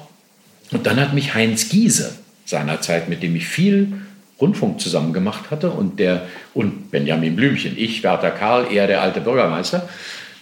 Und 0.72 0.86
dann 0.86 1.00
hat 1.00 1.14
mich 1.14 1.34
Heinz 1.34 1.68
Giese 1.68 2.16
seinerzeit, 2.44 3.08
mit 3.08 3.22
dem 3.22 3.34
ich 3.36 3.46
viel 3.46 3.92
Rundfunk 4.40 4.80
zusammen 4.80 5.12
gemacht 5.12 5.50
hatte 5.50 5.70
und 5.70 5.98
der 5.98 6.26
und 6.54 6.90
Benjamin 6.90 7.36
Blümchen, 7.36 7.76
ich, 7.76 8.02
Werther 8.02 8.30
Karl, 8.30 8.66
er 8.72 8.86
der 8.86 9.02
alte 9.02 9.20
Bürgermeister, 9.20 9.88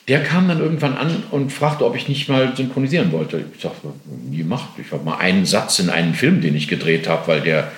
der 0.08 0.22
kam 0.22 0.48
dann 0.48 0.60
irgendwann 0.60 0.96
an 0.96 1.22
und 1.30 1.52
fragte, 1.52 1.84
ob 1.84 1.94
ich 1.94 2.08
nicht 2.08 2.28
mal 2.28 2.56
synchronisieren 2.56 3.12
wollte. 3.12 3.44
Ich 3.54 3.60
sagte, 3.60 3.88
nie 4.30 4.38
gemacht. 4.38 4.68
Ich 4.78 4.90
habe 4.90 5.04
mal 5.04 5.18
einen 5.18 5.44
Satz 5.44 5.78
in 5.80 5.90
einen 5.90 6.14
Film, 6.14 6.40
den 6.40 6.56
ich 6.56 6.66
gedreht 6.66 7.08
habe, 7.08 7.28
weil 7.28 7.40
der 7.42 7.70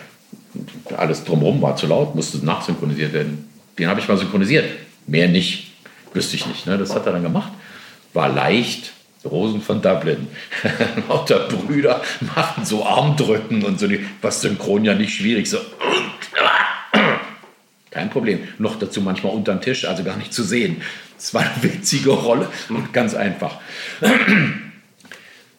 alles 0.96 1.24
drumherum 1.24 1.60
war 1.60 1.76
zu 1.76 1.88
laut, 1.88 2.14
musste 2.14 2.44
nachsynchronisiert 2.44 3.12
werden. 3.12 3.48
Den 3.78 3.88
habe 3.88 3.98
ich 3.98 4.08
mal 4.08 4.16
synchronisiert. 4.16 4.64
Mehr 5.06 5.28
nicht, 5.28 5.72
wüsste 6.12 6.36
ich 6.36 6.46
nicht. 6.46 6.66
Ne? 6.66 6.78
Das 6.78 6.94
hat 6.94 7.06
er 7.06 7.12
dann 7.12 7.22
gemacht. 7.22 7.52
War 8.12 8.28
leicht. 8.28 8.92
Rosen 9.24 9.60
von 9.60 9.82
Dublin. 9.82 10.28
Lauter 11.08 11.40
Brüder 11.48 12.00
machten 12.34 12.64
so 12.64 12.86
Armdrücken 12.86 13.62
und 13.64 13.78
so, 13.78 13.86
was 14.22 14.40
synchron 14.40 14.84
ja 14.84 14.94
nicht 14.94 15.14
schwierig. 15.14 15.50
So. 15.50 15.58
Kein 17.90 18.10
Problem. 18.10 18.40
Noch 18.58 18.78
dazu 18.78 19.00
manchmal 19.00 19.32
unterm 19.32 19.60
Tisch, 19.60 19.84
also 19.84 20.04
gar 20.04 20.16
nicht 20.16 20.32
zu 20.32 20.42
sehen. 20.42 20.82
Es 21.18 21.34
war 21.34 21.42
eine 21.42 21.62
witzige 21.62 22.10
Rolle 22.10 22.48
ganz 22.92 23.14
einfach. 23.14 23.58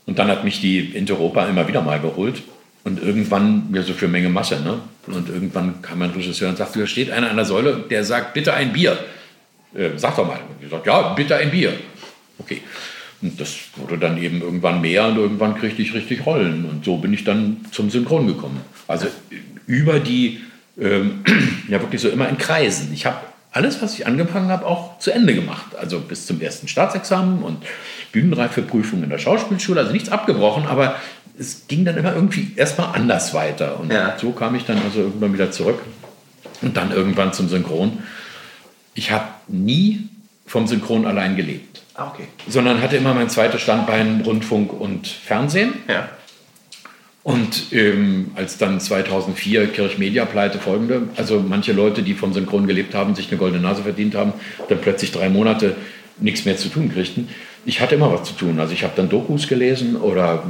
Und 0.06 0.20
dann 0.20 0.28
hat 0.28 0.44
mich 0.44 0.62
die 0.62 0.80
Interopa 0.80 1.46
immer 1.48 1.68
wieder 1.68 1.82
mal 1.82 2.00
geholt. 2.00 2.42
Und 2.84 3.02
irgendwann, 3.02 3.70
ja, 3.74 3.84
so 3.84 3.94
für 3.94 4.08
Menge 4.08 4.30
Masse, 4.30 4.60
ne? 4.60 4.80
Und 5.06 5.30
irgendwann 5.30 5.82
kam 5.84 6.00
mein 6.00 6.10
Regisseur 6.10 6.50
und 6.50 6.58
sagte, 6.58 6.80
da 6.80 6.88
steht 6.88 7.12
einer 7.12 7.30
an 7.30 7.36
der 7.36 7.46
Säule, 7.46 7.86
der 7.90 8.04
sagt, 8.04 8.34
bitte 8.34 8.54
ein 8.54 8.74
Bier. 8.74 8.98
Äh, 9.76 9.90
sag 9.98 10.16
doch 10.16 10.26
mal. 10.26 10.40
Und 10.40 10.64
ich 10.64 10.70
sagte, 10.70 10.90
ja, 10.90 11.14
bitte 11.14 11.36
ein 11.36 11.52
Bier. 11.52 11.74
Okay. 12.40 12.62
Und 13.22 13.40
das 13.40 13.56
wurde 13.76 14.00
dann 14.00 14.18
eben 14.18 14.42
irgendwann 14.42 14.82
mehr 14.82 15.08
und 15.08 15.18
irgendwann 15.18 15.56
kriegte 15.56 15.82
ich 15.82 15.94
richtig 15.94 16.26
Rollen. 16.26 16.66
Und 16.66 16.84
so 16.84 16.98
bin 16.98 17.14
ich 17.14 17.24
dann 17.24 17.58
zum 17.72 17.92
Synchron 17.92 18.26
gekommen. 18.26 18.62
Also 18.88 19.08
über 19.68 20.00
die, 20.00 20.42
ähm, 20.80 21.24
ja 21.68 21.82
wirklich 21.82 22.02
so 22.02 22.10
immer 22.10 22.30
in 22.30 22.38
Kreisen. 22.38 22.92
Ich 22.94 23.06
habe 23.06 23.18
alles, 23.52 23.82
was 23.82 23.94
ich 23.96 24.08
angefangen 24.08 24.50
habe, 24.50 24.66
auch 24.66 24.98
zu 25.00 25.12
Ende 25.12 25.36
gemacht. 25.36 25.76
Also 25.76 26.00
bis 26.00 26.26
zum 26.26 26.40
ersten 26.40 26.68
Staatsexamen 26.68 27.44
und 27.44 27.64
Bühnenreifeprüfung 28.12 29.04
in 29.04 29.10
der 29.10 29.18
Schauspielschule. 29.18 29.80
Also 29.80 29.92
nichts 29.92 30.10
abgebrochen, 30.10 30.66
aber 30.68 30.96
es 31.38 31.68
ging 31.68 31.86
dann 31.86 31.98
immer 31.98 32.14
irgendwie 32.14 32.54
erstmal 32.56 32.96
anders 32.96 33.34
weiter. 33.34 33.80
Und 33.80 33.92
ja. 33.92 34.18
so 34.18 34.32
kam 34.32 34.56
ich 34.56 34.66
dann 34.66 34.82
also 34.84 35.00
irgendwann 35.00 35.34
wieder 35.34 35.52
zurück 35.52 35.80
und 36.62 36.78
dann 36.78 36.92
irgendwann 36.92 37.34
zum 37.34 37.50
Synchron. 37.50 38.04
Ich 38.94 39.12
habe 39.12 39.26
nie 39.48 40.10
vom 40.46 40.68
Synchron 40.68 41.06
allein 41.06 41.36
gelebt. 41.36 41.82
Ah, 41.96 42.08
okay. 42.08 42.28
Sondern 42.48 42.82
hatte 42.82 42.98
immer 42.98 43.14
mein 43.14 43.30
zweites 43.30 43.62
Standbein 43.62 44.22
Rundfunk 44.22 44.72
und 44.74 45.08
Fernsehen. 45.08 45.74
Ja. 45.88 46.10
Und 47.24 47.72
ähm, 47.72 48.32
als 48.36 48.58
dann 48.58 48.80
2004 48.80 49.68
Kirchmedia-Pleite 49.68 50.58
folgende, 50.58 51.04
also 51.18 51.40
manche 51.40 51.72
Leute, 51.72 52.02
die 52.02 52.16
vom 52.16 52.34
Synchron 52.34 52.66
gelebt 52.66 52.96
haben, 52.96 53.14
sich 53.14 53.30
eine 53.30 53.38
goldene 53.38 53.62
Nase 53.62 53.84
verdient 53.84 54.16
haben, 54.16 54.34
dann 54.70 54.82
plötzlich 54.82 55.12
drei 55.12 55.30
Monate 55.30 55.76
nichts 56.20 56.46
mehr 56.46 56.58
zu 56.58 56.70
tun 56.70 56.92
kriegten. 56.92 57.30
Ich 57.66 57.80
hatte 57.80 57.96
immer 57.96 58.12
was 58.12 58.24
zu 58.24 58.34
tun. 58.34 58.60
Also 58.60 58.74
ich 58.74 58.84
habe 58.84 58.94
dann 58.96 59.10
Dokus 59.10 59.48
gelesen 59.48 59.96
oder 59.96 60.44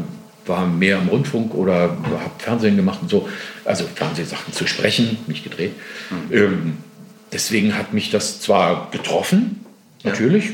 war 0.45 0.65
mehr 0.65 0.97
im 0.97 1.09
Rundfunk 1.09 1.53
oder 1.53 1.75
habe 1.81 2.31
Fernsehen 2.37 2.77
gemacht 2.77 2.99
und 3.01 3.09
so. 3.09 3.27
Also 3.65 3.85
Fernsehsachen 3.93 4.53
zu 4.53 4.65
sprechen, 4.65 5.17
nicht 5.27 5.43
gedreht. 5.43 5.73
Mhm. 6.09 6.37
Ähm, 6.37 6.77
deswegen 7.33 7.77
hat 7.77 7.93
mich 7.93 8.11
das 8.11 8.39
zwar 8.39 8.89
getroffen, 8.91 9.65
natürlich, 10.03 10.45
ja. 10.45 10.51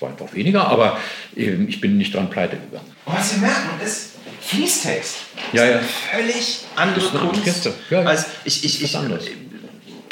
war 0.00 0.10
einfach 0.10 0.32
weniger, 0.34 0.68
aber 0.68 0.98
ähm, 1.36 1.66
ich 1.68 1.80
bin 1.80 1.98
nicht 1.98 2.14
dran 2.14 2.30
pleite 2.30 2.56
gegangen. 2.56 2.88
Was 3.04 3.32
Sie 3.34 3.40
merken 3.40 3.80
ist, 3.84 4.10
Fließtext. 4.50 5.16
Ja, 5.52 5.64
ja. 5.64 5.80
Völlig 6.12 6.64
andere 6.74 7.04
Kunst. 7.04 7.66
Ja, 7.90 8.02
ja. 8.02 8.06
Also 8.06 8.24
ich, 8.44 8.64
ich, 8.64 8.82
ich, 8.82 8.96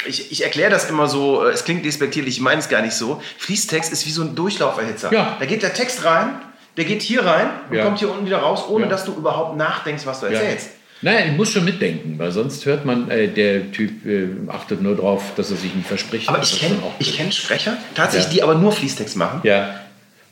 ich, 0.07 0.31
ich 0.31 0.43
erkläre 0.43 0.71
das 0.71 0.89
immer 0.89 1.07
so, 1.07 1.45
äh, 1.45 1.51
es 1.51 1.65
klingt 1.65 1.83
despektierlich, 1.85 2.37
ich 2.37 2.41
meine 2.41 2.59
es 2.59 2.69
gar 2.69 2.81
nicht 2.81 2.93
so. 2.93 3.21
Fließtext 3.37 3.91
ist 3.91 4.05
wie 4.05 4.11
so 4.11 4.21
ein 4.21 4.35
Durchlauferhitzer. 4.35 5.11
Ja. 5.13 5.35
Da 5.39 5.45
geht 5.45 5.61
der 5.61 5.73
Text 5.73 6.05
rein, 6.05 6.39
der 6.77 6.85
geht 6.85 7.01
hier 7.01 7.25
rein 7.25 7.49
und 7.69 7.75
ja. 7.75 7.83
kommt 7.83 7.99
hier 7.99 8.09
unten 8.09 8.25
wieder 8.25 8.37
raus, 8.37 8.63
ohne 8.69 8.85
ja. 8.85 8.89
dass 8.89 9.03
du 9.03 9.13
überhaupt 9.13 9.57
nachdenkst, 9.57 10.05
was 10.05 10.21
du 10.21 10.27
erzählst. 10.27 10.69
Naja, 11.01 11.25
ich 11.25 11.31
muss 11.31 11.51
schon 11.51 11.63
mitdenken, 11.63 12.19
weil 12.19 12.31
sonst 12.31 12.65
hört 12.65 12.85
man, 12.85 13.09
äh, 13.09 13.29
der 13.29 13.71
Typ 13.71 14.05
äh, 14.05 14.27
achtet 14.47 14.81
nur 14.81 14.95
darauf, 14.95 15.33
dass 15.35 15.49
er 15.49 15.57
sich 15.57 15.73
nicht 15.73 15.87
verspricht. 15.87 16.27
Aber 16.27 16.41
ich 16.41 16.59
kenne 16.59 16.77
kenn 16.99 17.31
Sprecher, 17.31 17.77
tatsächlich, 17.95 18.33
die 18.33 18.43
aber 18.43 18.55
nur 18.55 18.71
Fließtext 18.71 19.15
machen. 19.15 19.41
Ja. 19.43 19.79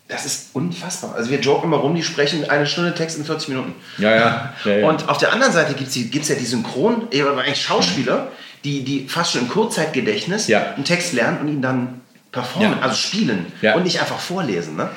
Das 0.07 0.25
ist 0.25 0.49
unfassbar. 0.53 1.15
Also 1.15 1.29
wir 1.29 1.39
joken 1.39 1.65
immer 1.65 1.77
rum, 1.77 1.93
die 1.93 2.03
sprechen 2.03 2.49
eine 2.49 2.65
Stunde 2.65 2.95
Text 2.95 3.17
in 3.17 3.25
40 3.25 3.49
Minuten. 3.49 3.75
Ja, 3.97 4.15
ja. 4.15 4.53
ja, 4.63 4.71
ja. 4.71 4.87
Und 4.87 5.09
auf 5.09 5.17
der 5.17 5.33
anderen 5.33 5.51
Seite 5.51 5.73
gibt 5.73 5.89
es 5.89 6.27
ja 6.29 6.35
die 6.35 6.45
Synchron, 6.45 7.07
aber 7.11 7.41
eigentlich 7.41 7.61
Schauspieler, 7.61 8.31
die, 8.63 8.83
die 8.83 9.07
fast 9.09 9.33
schon 9.33 9.41
im 9.41 9.49
Kurzzeitgedächtnis 9.49 10.47
ja. 10.47 10.73
einen 10.73 10.85
Text 10.85 11.13
lernen 11.13 11.39
und 11.39 11.47
ihn 11.49 11.61
dann 11.61 12.01
performen, 12.31 12.79
also 12.81 12.95
spielen 12.95 13.47
und 13.75 13.83
nicht 13.83 13.99
einfach 13.99 14.19
vorlesen. 14.19 14.77
Ne? 14.77 14.89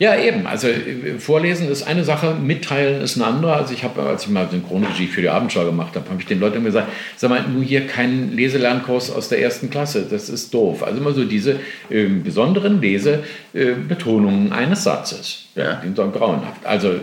Ja, 0.00 0.16
eben. 0.16 0.46
Also 0.46 0.66
äh, 0.66 1.18
vorlesen 1.18 1.68
ist 1.68 1.82
eine 1.82 2.04
Sache, 2.04 2.34
mitteilen 2.34 3.02
ist 3.02 3.16
eine 3.16 3.26
andere. 3.26 3.52
Also 3.52 3.74
ich 3.74 3.84
habe, 3.84 4.02
als 4.02 4.24
ich 4.24 4.30
mal 4.30 4.48
Synchronregie 4.50 5.06
für 5.06 5.20
die 5.20 5.28
Abendschau 5.28 5.66
gemacht 5.66 5.94
habe, 5.94 6.08
habe 6.08 6.18
ich 6.18 6.26
den 6.26 6.40
Leuten 6.40 6.64
gesagt, 6.64 6.90
sag 7.18 7.28
mal, 7.28 7.46
nur 7.46 7.62
hier 7.62 7.86
keinen 7.86 8.34
Leselernkurs 8.34 9.10
aus 9.10 9.28
der 9.28 9.42
ersten 9.42 9.68
Klasse. 9.68 10.06
Das 10.08 10.30
ist 10.30 10.54
doof. 10.54 10.82
Also 10.82 10.98
immer 10.98 11.12
so 11.12 11.24
diese 11.24 11.60
äh, 11.90 12.06
besonderen 12.06 12.80
Lesebetonungen 12.80 14.50
äh, 14.50 14.54
eines 14.54 14.84
Satzes. 14.84 15.44
Ja, 15.54 15.82
die 15.84 15.94
sind 15.94 16.12
grauenhaft. 16.14 16.64
Also 16.64 16.94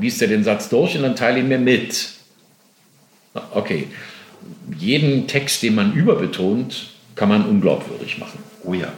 liest 0.00 0.22
er 0.22 0.28
den 0.28 0.44
Satz 0.44 0.68
durch 0.68 0.96
und 0.96 1.02
dann 1.02 1.16
teile 1.16 1.40
ihn 1.40 1.48
mir 1.48 1.58
mit. 1.58 2.10
Okay. 3.54 3.88
Jeden 4.78 5.26
Text, 5.26 5.64
den 5.64 5.74
man 5.74 5.94
überbetont, 5.94 6.90
kann 7.16 7.28
man 7.28 7.44
unglaubwürdig 7.44 8.18
machen. 8.18 8.38
Oh 8.62 8.72
ja. 8.72 8.92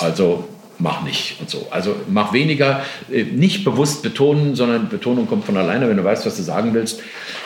Also 0.00 0.48
mach 0.78 1.02
nicht 1.02 1.40
und 1.40 1.50
so. 1.50 1.68
Also 1.70 1.96
mach 2.08 2.32
weniger, 2.32 2.84
äh, 3.10 3.24
nicht 3.24 3.64
bewusst 3.64 4.02
betonen, 4.02 4.54
sondern 4.56 4.88
Betonung 4.88 5.26
kommt 5.26 5.44
von 5.44 5.56
alleine. 5.56 5.88
Wenn 5.88 5.96
du 5.96 6.04
weißt, 6.04 6.26
was 6.26 6.36
du 6.36 6.42
sagen 6.42 6.74
willst, 6.74 7.00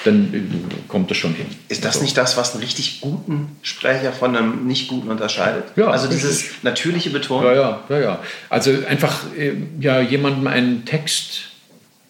dann 0.05 0.35
äh, 0.35 0.89
kommt 0.89 1.11
es 1.11 1.17
schon 1.17 1.35
hin. 1.35 1.47
Ist 1.69 1.85
das 1.85 1.97
so. 1.97 2.03
nicht 2.03 2.17
das, 2.17 2.37
was 2.37 2.53
einen 2.53 2.63
richtig 2.63 3.01
guten 3.01 3.57
Sprecher 3.63 4.13
von 4.13 4.37
einem 4.37 4.67
nicht 4.67 4.89
guten 4.89 5.09
unterscheidet? 5.09 5.65
Ja, 5.77 5.89
also 5.89 6.09
dieses 6.09 6.43
richtig. 6.43 6.63
natürliche 6.65 7.11
Betonen? 7.11 7.47
Ja, 7.47 7.55
ja, 7.55 7.81
ja, 7.89 8.01
ja. 8.01 8.19
Also 8.49 8.73
einfach 8.89 9.25
äh, 9.37 9.53
ja, 9.81 10.01
jemandem 10.01 10.47
einen 10.47 10.85
Text, 10.85 11.51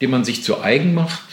den 0.00 0.10
man 0.10 0.24
sich 0.24 0.42
zu 0.42 0.60
eigen 0.62 0.94
macht, 0.94 1.24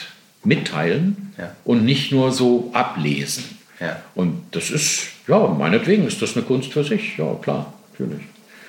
mitteilen 0.44 1.34
ja. 1.38 1.52
und 1.64 1.86
nicht 1.86 2.12
nur 2.12 2.32
so 2.32 2.70
ablesen. 2.74 3.44
Ja. 3.80 4.02
Und 4.16 4.44
das 4.52 4.70
ist, 4.70 5.08
ja, 5.28 5.48
meinetwegen 5.48 6.08
ist 6.08 6.22
das 6.22 6.36
eine 6.36 6.46
Kunst 6.46 6.72
für 6.74 6.84
sich. 6.84 7.18
Ja, 7.18 7.34
klar, 7.42 7.74
natürlich. 7.92 8.24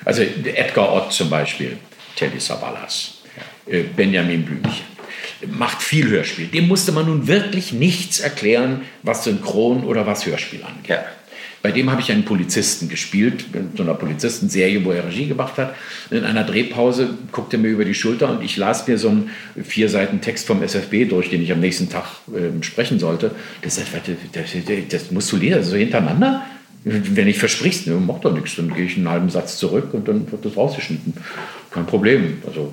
Also 0.07 0.23
Edgar 0.23 0.93
Ott 0.93 1.13
zum 1.13 1.29
Beispiel, 1.29 1.77
Teddy 2.15 2.39
Savalas, 2.39 3.23
äh, 3.67 3.83
Benjamin 3.83 4.45
Blümchen. 4.45 4.97
Macht 5.51 5.83
viel 5.83 6.09
Hörspiel. 6.09 6.47
Dem 6.47 6.69
musste 6.69 6.93
man 6.93 7.07
nun 7.07 7.27
wirklich 7.27 7.73
nichts 7.73 8.21
erklären, 8.21 8.83
was 9.03 9.25
Synchron 9.25 9.85
oder 9.85 10.07
was 10.07 10.25
Hörspiel 10.25 10.63
angeht. 10.63 10.89
Ja. 10.89 11.05
Bei 11.61 11.73
dem 11.73 11.91
habe 11.91 12.01
ich 12.01 12.13
einen 12.13 12.25
Polizisten 12.25 12.89
gespielt, 12.89 13.47
in 13.53 13.71
so 13.77 13.83
einer 13.83 13.95
Polizistenserie, 13.95 14.85
wo 14.85 14.93
er 14.93 15.05
Regie 15.05 15.27
gemacht 15.27 15.59
hat. 15.59 15.75
In 16.13 16.25
einer 16.25 16.45
Drehpause 16.45 17.11
guckte 17.33 17.57
er 17.57 17.61
mir 17.61 17.71
über 17.71 17.85
die 17.85 17.95
Schulter 17.95 18.31
und 18.31 18.45
ich 18.45 18.57
las 18.57 18.87
mir 18.87 18.99
so 18.99 19.09
einen 19.09 19.31
vier 19.65 19.89
Seiten 19.89 20.21
Text 20.21 20.47
vom 20.47 20.63
SFB 20.63 21.07
durch, 21.09 21.29
den 21.29 21.43
ich 21.43 21.51
am 21.51 21.59
nächsten 21.59 21.91
Tag 21.91 22.05
äh, 22.29 22.63
sprechen 22.63 23.01
sollte. 23.01 23.33
Das, 23.63 23.75
das, 23.75 23.87
das, 24.33 24.89
das 24.89 25.11
musst 25.11 25.33
du 25.33 25.37
lesen, 25.37 25.65
so 25.65 25.75
hintereinander. 25.75 26.47
Wenn 26.89 27.27
ich 27.27 27.39
versprichst, 27.39 27.89
ne, 27.89 27.95
macht 27.95 28.25
doch 28.25 28.33
nichts, 28.33 28.55
dann 28.55 28.73
gehe 28.73 28.85
ich 28.85 28.97
einen 28.97 29.09
halben 29.09 29.29
Satz 29.29 29.59
zurück 29.59 29.93
und 29.93 30.07
dann 30.07 30.31
wird 30.31 30.45
das 30.45 30.57
rausgeschnitten. 30.57 31.15
Kein 31.73 31.85
Problem. 31.85 32.41
Also, 32.47 32.73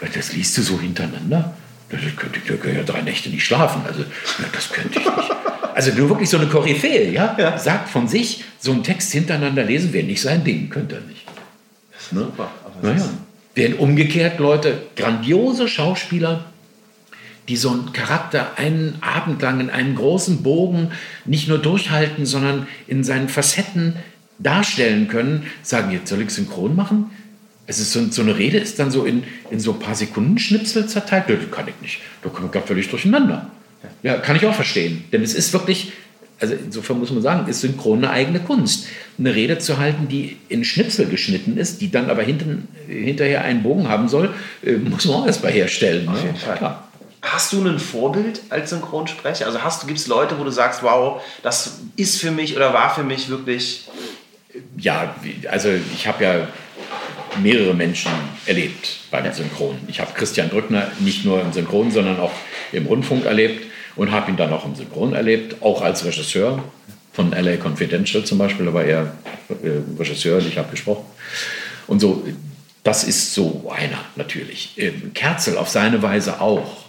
äh, 0.00 0.06
das 0.14 0.34
liest 0.34 0.56
du 0.56 0.62
so 0.62 0.80
hintereinander. 0.80 1.56
Das 1.90 2.00
könnte 2.16 2.38
ich 2.38 2.74
ja 2.76 2.82
drei 2.84 3.02
Nächte 3.02 3.30
nicht 3.30 3.44
schlafen. 3.44 3.82
Also, 3.86 4.04
das 4.52 4.70
könnte 4.70 5.00
ich 5.00 5.04
nicht. 5.04 5.30
Also 5.74 5.92
nur 5.94 6.08
wirklich 6.10 6.30
so 6.30 6.38
eine 6.38 6.46
Koryphäe, 6.46 7.10
ja? 7.10 7.34
ja? 7.36 7.58
Sagt 7.58 7.88
von 7.88 8.06
sich, 8.06 8.44
so 8.60 8.70
einen 8.70 8.84
Text 8.84 9.10
hintereinander 9.10 9.64
lesen 9.64 9.92
wäre 9.92 10.06
nicht 10.06 10.22
sein 10.22 10.44
Ding, 10.44 10.70
könnte 10.70 10.94
er 10.94 11.00
nicht. 11.00 11.26
Ne? 12.12 12.20
Super. 12.20 12.48
naja. 12.82 13.08
Während 13.56 13.80
umgekehrt 13.80 14.38
Leute, 14.38 14.82
grandiose 14.94 15.66
Schauspieler, 15.66 16.44
die 17.48 17.56
so 17.56 17.70
einen 17.70 17.92
Charakter 17.92 18.56
einen 18.56 18.96
Abend 19.00 19.42
lang 19.42 19.60
in 19.60 19.70
einem 19.70 19.94
großen 19.94 20.42
Bogen 20.42 20.92
nicht 21.24 21.48
nur 21.48 21.58
durchhalten, 21.58 22.26
sondern 22.26 22.66
in 22.86 23.04
seinen 23.04 23.28
Facetten 23.28 23.96
darstellen 24.38 25.08
können, 25.08 25.46
sagen, 25.62 25.92
jetzt 25.92 26.08
soll 26.08 26.22
ich 26.22 26.30
synchron 26.30 26.74
machen? 26.74 27.10
Es 27.66 27.78
ist 27.78 27.92
so, 27.92 28.04
so 28.10 28.22
eine 28.22 28.36
Rede 28.36 28.58
ist 28.58 28.78
dann 28.78 28.90
so 28.90 29.04
in, 29.04 29.24
in 29.50 29.60
so 29.60 29.72
ein 29.72 29.78
paar 29.78 29.94
Sekunden 29.94 30.38
Schnipsel 30.38 30.86
zerteilt. 30.86 31.24
Das 31.28 31.50
kann 31.50 31.66
ich 31.68 31.74
nicht. 31.80 32.00
Da 32.22 32.28
kommt 32.28 32.52
gar 32.52 32.62
völlig 32.62 32.90
durcheinander. 32.90 33.50
Ja, 34.02 34.16
kann 34.18 34.36
ich 34.36 34.44
auch 34.46 34.54
verstehen. 34.54 35.04
Denn 35.12 35.22
es 35.22 35.34
ist 35.34 35.52
wirklich, 35.52 35.92
also 36.40 36.54
insofern 36.54 36.98
muss 36.98 37.10
man 37.10 37.22
sagen, 37.22 37.48
ist 37.48 37.60
Synchron 37.60 37.98
eine 37.98 38.10
eigene 38.10 38.40
Kunst. 38.40 38.86
Eine 39.18 39.34
Rede 39.34 39.58
zu 39.58 39.78
halten, 39.78 40.08
die 40.08 40.36
in 40.48 40.64
Schnipsel 40.64 41.06
geschnitten 41.06 41.56
ist, 41.56 41.80
die 41.80 41.90
dann 41.90 42.10
aber 42.10 42.22
hinten, 42.22 42.68
hinterher 42.86 43.44
einen 43.44 43.62
Bogen 43.62 43.88
haben 43.88 44.08
soll, 44.08 44.34
äh, 44.62 44.72
muss 44.72 45.06
man 45.06 45.16
auch 45.16 45.26
erst 45.26 45.42
mal 45.42 45.52
herstellen. 45.52 46.08
Auf 46.08 46.20
ne? 46.20 46.26
jeden 46.26 46.36
Fall. 46.36 46.58
Klar. 46.58 46.88
Hast 47.34 47.52
du 47.52 47.66
ein 47.66 47.80
Vorbild 47.80 48.42
als 48.50 48.70
Synchronsprecher? 48.70 49.46
Also 49.46 49.64
hast 49.64 49.82
du, 49.82 49.88
gibt 49.88 49.98
es 49.98 50.06
Leute, 50.06 50.38
wo 50.38 50.44
du 50.44 50.52
sagst, 50.52 50.84
wow, 50.84 51.20
das 51.42 51.80
ist 51.96 52.20
für 52.20 52.30
mich 52.30 52.54
oder 52.54 52.72
war 52.72 52.94
für 52.94 53.02
mich 53.02 53.28
wirklich. 53.28 53.88
Ja, 54.78 55.16
also 55.50 55.68
ich 55.92 56.06
habe 56.06 56.22
ja 56.22 56.48
mehrere 57.42 57.74
Menschen 57.74 58.12
erlebt 58.46 59.00
beim 59.10 59.32
Synchron. 59.32 59.76
Ich 59.88 59.98
habe 59.98 60.12
Christian 60.14 60.48
Drückner 60.48 60.92
nicht 61.00 61.24
nur 61.24 61.40
im 61.40 61.52
Synchron, 61.52 61.90
sondern 61.90 62.20
auch 62.20 62.30
im 62.70 62.86
Rundfunk 62.86 63.24
erlebt 63.24 63.66
und 63.96 64.12
habe 64.12 64.30
ihn 64.30 64.36
dann 64.36 64.52
auch 64.52 64.64
im 64.64 64.76
Synchron 64.76 65.12
erlebt, 65.12 65.60
auch 65.60 65.82
als 65.82 66.04
Regisseur 66.04 66.62
von 67.12 67.32
LA 67.32 67.56
Confidential 67.56 68.22
zum 68.22 68.38
Beispiel, 68.38 68.66
da 68.66 68.74
war 68.74 68.84
er 68.84 69.12
äh, 69.48 69.80
Regisseur 69.98 70.38
ich 70.38 70.56
habe 70.56 70.70
gesprochen. 70.70 71.04
Und 71.88 71.98
so, 71.98 72.24
das 72.84 73.02
ist 73.02 73.34
so 73.34 73.72
einer 73.76 73.98
natürlich. 74.14 74.74
Ähm, 74.76 75.12
Kerzel 75.14 75.58
auf 75.58 75.68
seine 75.68 76.00
Weise 76.00 76.40
auch. 76.40 76.83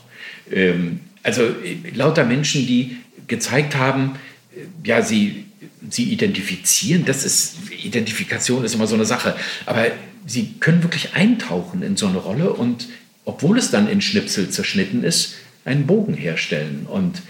Ähm, 0.51 0.99
also 1.23 1.43
äh, 1.43 1.77
lauter 1.93 2.23
Menschen, 2.23 2.67
die 2.67 2.97
gezeigt 3.27 3.75
haben, 3.75 4.15
äh, 4.55 4.87
ja, 4.87 5.01
sie, 5.01 5.45
sie 5.89 6.05
identifizieren, 6.11 7.05
das 7.05 7.25
ist, 7.25 7.55
Identifikation 7.71 8.63
ist 8.63 8.75
immer 8.75 8.87
so 8.87 8.95
eine 8.95 9.05
Sache, 9.05 9.35
aber 9.65 9.87
sie 10.25 10.53
können 10.59 10.83
wirklich 10.83 11.13
eintauchen 11.13 11.81
in 11.81 11.97
so 11.97 12.07
eine 12.07 12.17
Rolle 12.17 12.53
und 12.53 12.87
obwohl 13.25 13.57
es 13.57 13.71
dann 13.71 13.87
in 13.89 14.01
Schnipsel 14.01 14.49
zerschnitten 14.49 15.03
ist, 15.03 15.35
einen 15.65 15.87
Bogen 15.87 16.13
herstellen. 16.13 16.85
Und 16.87 17.21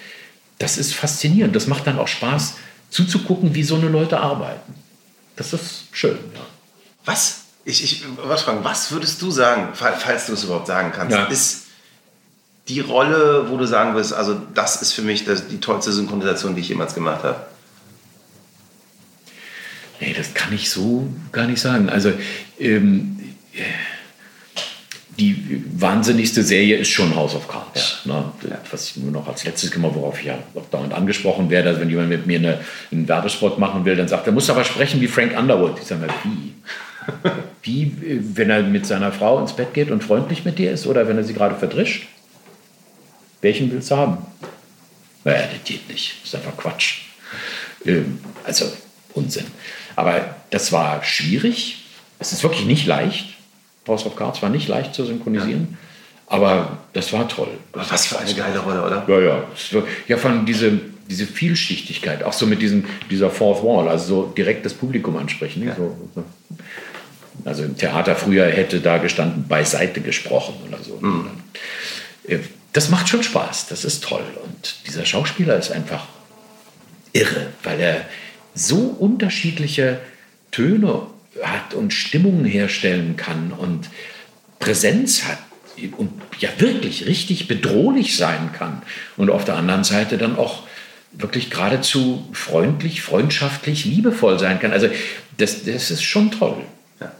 das 0.60 0.78
ist 0.78 0.94
faszinierend. 0.94 1.56
Das 1.56 1.68
macht 1.68 1.88
dann 1.88 1.98
auch 1.98 2.08
Spaß 2.08 2.56
zuzugucken, 2.90 3.56
wie 3.56 3.64
so 3.64 3.76
eine 3.76 3.88
Leute 3.88 4.20
arbeiten. 4.20 4.74
Das 5.36 5.54
ist 5.54 5.86
schön. 5.92 6.18
Ja. 6.34 6.42
Was? 7.06 7.46
Ich, 7.64 7.84
ich 7.84 8.04
was 8.18 8.44
fragen, 8.44 8.64
was 8.64 8.92
würdest 8.92 9.22
du 9.22 9.32
sagen, 9.32 9.70
falls 9.74 10.28
du 10.28 10.34
es 10.34 10.44
überhaupt 10.44 10.68
sagen 10.68 10.92
kannst, 10.94 11.16
ja. 11.16 11.26
ist 11.26 11.65
die 12.68 12.80
Rolle, 12.80 13.46
wo 13.50 13.58
du 13.58 13.66
sagen 13.66 13.96
wirst, 13.96 14.14
also 14.14 14.40
das 14.54 14.82
ist 14.82 14.94
für 14.94 15.04
mich 15.04 15.26
das, 15.26 15.48
die 15.48 15.60
tollste 15.60 15.92
Synchronisation, 15.92 16.56
die 16.56 16.62
ich 16.62 16.70
jemals 16.70 16.96
gemacht 16.96 17.24
habe? 17.24 17.46
Nee, 20.00 20.14
das 20.18 20.34
kann 20.34 20.54
ich 20.54 20.70
so 20.70 21.08
gar 21.32 21.48
nicht 21.48 21.62
sagen. 21.62 21.90
Also 21.90 22.12
ähm, 22.60 23.18
die 25.18 25.64
wahnsinnigste 25.74 26.44
Serie 26.44 26.78
ist 26.78 26.90
schon 26.90 27.16
House 27.16 27.36
of 27.36 27.48
Cards. 27.48 28.02
Ja. 28.04 28.14
Ne? 28.14 28.58
Was 28.72 28.90
ich 28.90 28.98
nur 28.98 29.12
noch 29.12 29.28
als 29.28 29.46
letztes 29.46 29.74
immer, 29.74 29.94
worauf 29.96 30.20
ich 30.20 30.26
ja 30.26 30.38
auch 30.56 30.66
dauernd 30.72 30.94
angesprochen 30.94 31.50
werde, 31.50 31.70
also 31.70 31.82
wenn 31.82 31.90
jemand 31.90 32.10
mit 32.10 32.26
mir 32.26 32.40
eine, 32.40 32.60
einen 32.92 33.08
Werbespot 33.08 33.58
machen 33.58 33.86
will, 33.86 33.96
dann 33.96 34.08
sagt 34.08 34.28
er, 34.28 34.34
muss 34.34 34.50
aber 34.50 34.64
sprechen 34.64 35.00
wie 35.02 35.08
Frank 35.08 35.38
Underwood. 35.38 35.78
Ich 35.80 35.88
sage 35.88 36.02
mal, 36.02 36.14
wie? 36.24 36.54
wie, 37.62 38.22
wenn 38.36 38.50
er 38.50 38.64
mit 38.64 38.86
seiner 38.86 39.12
Frau 39.12 39.40
ins 39.40 39.54
Bett 39.54 39.74
geht 39.74 39.92
und 39.92 40.04
freundlich 40.04 40.44
mit 40.44 40.58
dir 40.58 40.72
ist 40.72 40.88
oder 40.88 41.08
wenn 41.08 41.18
er 41.18 41.24
sie 41.24 41.34
gerade 41.34 41.56
verdrischt? 41.56 42.08
Welchen 43.42 43.72
willst 43.72 43.92
du 43.92 43.98
haben? 43.98 44.18
Naja, 45.24 45.48
das 45.52 45.64
geht 45.64 45.90
nicht. 45.90 46.16
Das 46.22 46.30
ist 46.30 46.36
einfach 46.36 46.58
Quatsch. 46.58 47.02
Ähm, 47.86 48.20
also 48.44 48.72
Unsinn. 49.14 49.46
Aber 49.96 50.36
das 50.52 50.72
war 50.72 51.04
schwierig. 51.04 51.86
Es 52.20 52.32
ist 52.32 52.44
wirklich 52.44 52.66
nicht 52.66 52.86
leicht. 52.86 53.36
House 53.88 54.06
of 54.06 54.16
Cards 54.16 54.42
war 54.42 54.50
nicht 54.50 54.68
leicht 54.68 54.94
zu 54.94 55.06
synchronisieren. 55.06 55.68
Ja. 55.72 55.78
Aber 56.28 56.80
das 56.94 57.14
war 57.14 57.28
toll. 57.28 57.50
Das 57.74 57.92
Was 57.92 58.08
für 58.08 58.20
eine 58.20 58.34
geile 58.34 58.60
Rolle, 58.60 58.84
oder? 58.84 59.06
Ja, 59.08 59.20
ja. 59.20 59.44
Ja, 60.08 60.18
von 60.18 60.46
diese, 60.46 60.80
diese 61.08 61.28
Vielschichtigkeit, 61.28 62.24
auch 62.24 62.34
so 62.34 62.48
mit 62.48 62.62
diesem, 62.62 62.86
dieser 63.12 63.30
Fourth 63.30 63.64
Wall, 63.64 63.88
also 63.88 64.06
so 64.06 64.34
direkt 64.36 64.66
das 64.66 64.74
Publikum 64.74 65.18
ansprechen. 65.18 65.68
Ja. 65.68 65.76
So, 65.76 65.96
also 67.44 67.64
im 67.64 67.78
Theater 67.78 68.16
früher 68.16 68.48
hätte 68.48 68.80
da 68.80 68.98
gestanden, 68.98 69.48
beiseite 69.48 70.02
gesprochen 70.02 70.56
oder 70.68 70.80
so. 70.82 70.98
Mhm. 71.00 71.30
Das 72.76 72.90
macht 72.90 73.08
schon 73.08 73.24
Spaß, 73.24 73.68
das 73.68 73.86
ist 73.86 74.04
toll. 74.04 74.26
Und 74.44 74.76
dieser 74.86 75.06
Schauspieler 75.06 75.58
ist 75.58 75.72
einfach 75.72 76.08
irre, 77.14 77.48
weil 77.64 77.80
er 77.80 78.06
so 78.54 78.80
unterschiedliche 79.00 80.02
Töne 80.52 81.04
hat 81.42 81.74
und 81.74 81.94
Stimmungen 81.94 82.44
herstellen 82.44 83.16
kann 83.16 83.54
und 83.54 83.90
Präsenz 84.60 85.24
hat 85.24 85.38
und 85.96 86.12
ja 86.40 86.50
wirklich 86.58 87.06
richtig 87.06 87.48
bedrohlich 87.48 88.18
sein 88.18 88.52
kann. 88.52 88.82
Und 89.16 89.30
auf 89.30 89.46
der 89.46 89.56
anderen 89.56 89.86
Seite 89.86 90.18
dann 90.18 90.38
auch 90.38 90.64
wirklich 91.14 91.50
geradezu 91.50 92.28
freundlich, 92.34 93.02
freundschaftlich, 93.02 93.86
liebevoll 93.86 94.38
sein 94.38 94.60
kann. 94.60 94.74
Also 94.74 94.90
das, 95.38 95.64
das 95.64 95.92
ist 95.92 96.04
schon 96.04 96.30
toll. 96.30 96.58
Ja. 97.00 97.14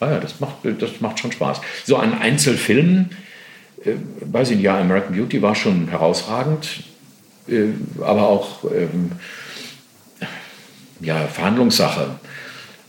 Ah 0.00 0.12
ja, 0.12 0.18
das 0.18 0.40
macht, 0.40 0.54
das 0.78 1.02
macht 1.02 1.18
schon 1.18 1.30
Spaß. 1.30 1.60
So 1.84 1.98
an 1.98 2.18
Einzelfilmen, 2.18 3.10
äh, 3.84 3.94
weiß 4.20 4.50
ich 4.50 4.56
nicht, 4.56 4.64
ja, 4.64 4.78
American 4.78 5.14
Beauty 5.14 5.42
war 5.42 5.54
schon 5.54 5.88
herausragend, 5.88 6.84
äh, 7.48 7.68
aber 8.00 8.28
auch 8.28 8.64
ähm, 8.64 9.12
ja, 11.00 11.26
Verhandlungssache 11.26 12.16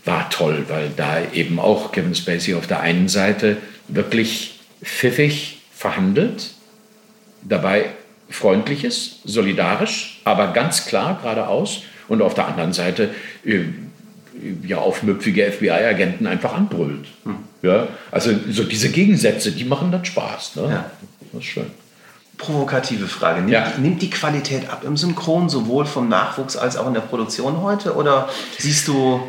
war 0.06 0.30
toll, 0.30 0.66
weil 0.68 0.92
da 0.96 1.22
eben 1.34 1.60
auch 1.60 1.92
Kevin 1.92 2.16
Spacey 2.16 2.56
auf 2.56 2.68
der 2.68 2.82
einen 2.82 3.08
Seite 3.08 3.58
wirklich 3.88 4.60
pfiffig 4.84 5.62
verhandelt, 5.74 6.52
dabei 7.44 7.86
freundlich 8.30 8.84
ist, 8.84 9.22
solidarisch, 9.24 10.22
aber 10.24 10.54
ganz 10.54 10.86
klar 10.86 11.20
geradeaus 11.22 11.84
und 12.08 12.22
auf 12.22 12.34
der 12.34 12.48
anderen 12.48 12.74
Seite 12.74 13.14
äh, 13.46 13.62
ja 14.66 14.78
aufmüpfige 14.78 15.52
FBI-Agenten 15.52 16.28
einfach 16.28 16.54
anbrüllt. 16.54 17.06
Hm. 17.24 17.36
Ja, 17.62 17.88
also 18.12 18.32
so 18.50 18.64
diese 18.64 18.90
Gegensätze, 18.90 19.52
die 19.52 19.64
machen 19.64 19.92
dann 19.92 20.04
Spaß. 20.04 20.58
Ne? 20.58 20.64
Ja. 20.64 20.92
Das 21.32 21.42
ist 21.42 21.48
schön. 21.48 21.68
Provokative 22.38 23.08
Frage. 23.08 23.40
Nimmt, 23.42 23.52
ja. 23.52 23.72
nimmt, 23.78 24.02
die 24.02 24.10
Qualität 24.10 24.70
ab 24.70 24.84
im 24.86 24.98
Synchron, 24.98 25.50
sowohl 25.50 25.86
vom 25.86 26.10
Nachwuchs 26.10 26.58
als 26.58 26.78
auch 26.78 26.88
in 26.88 26.94
der 26.94 27.02
Produktion 27.02 27.62
heute? 27.62 27.96
Oder 27.96 28.28
siehst 28.58 28.88
du 28.88 29.22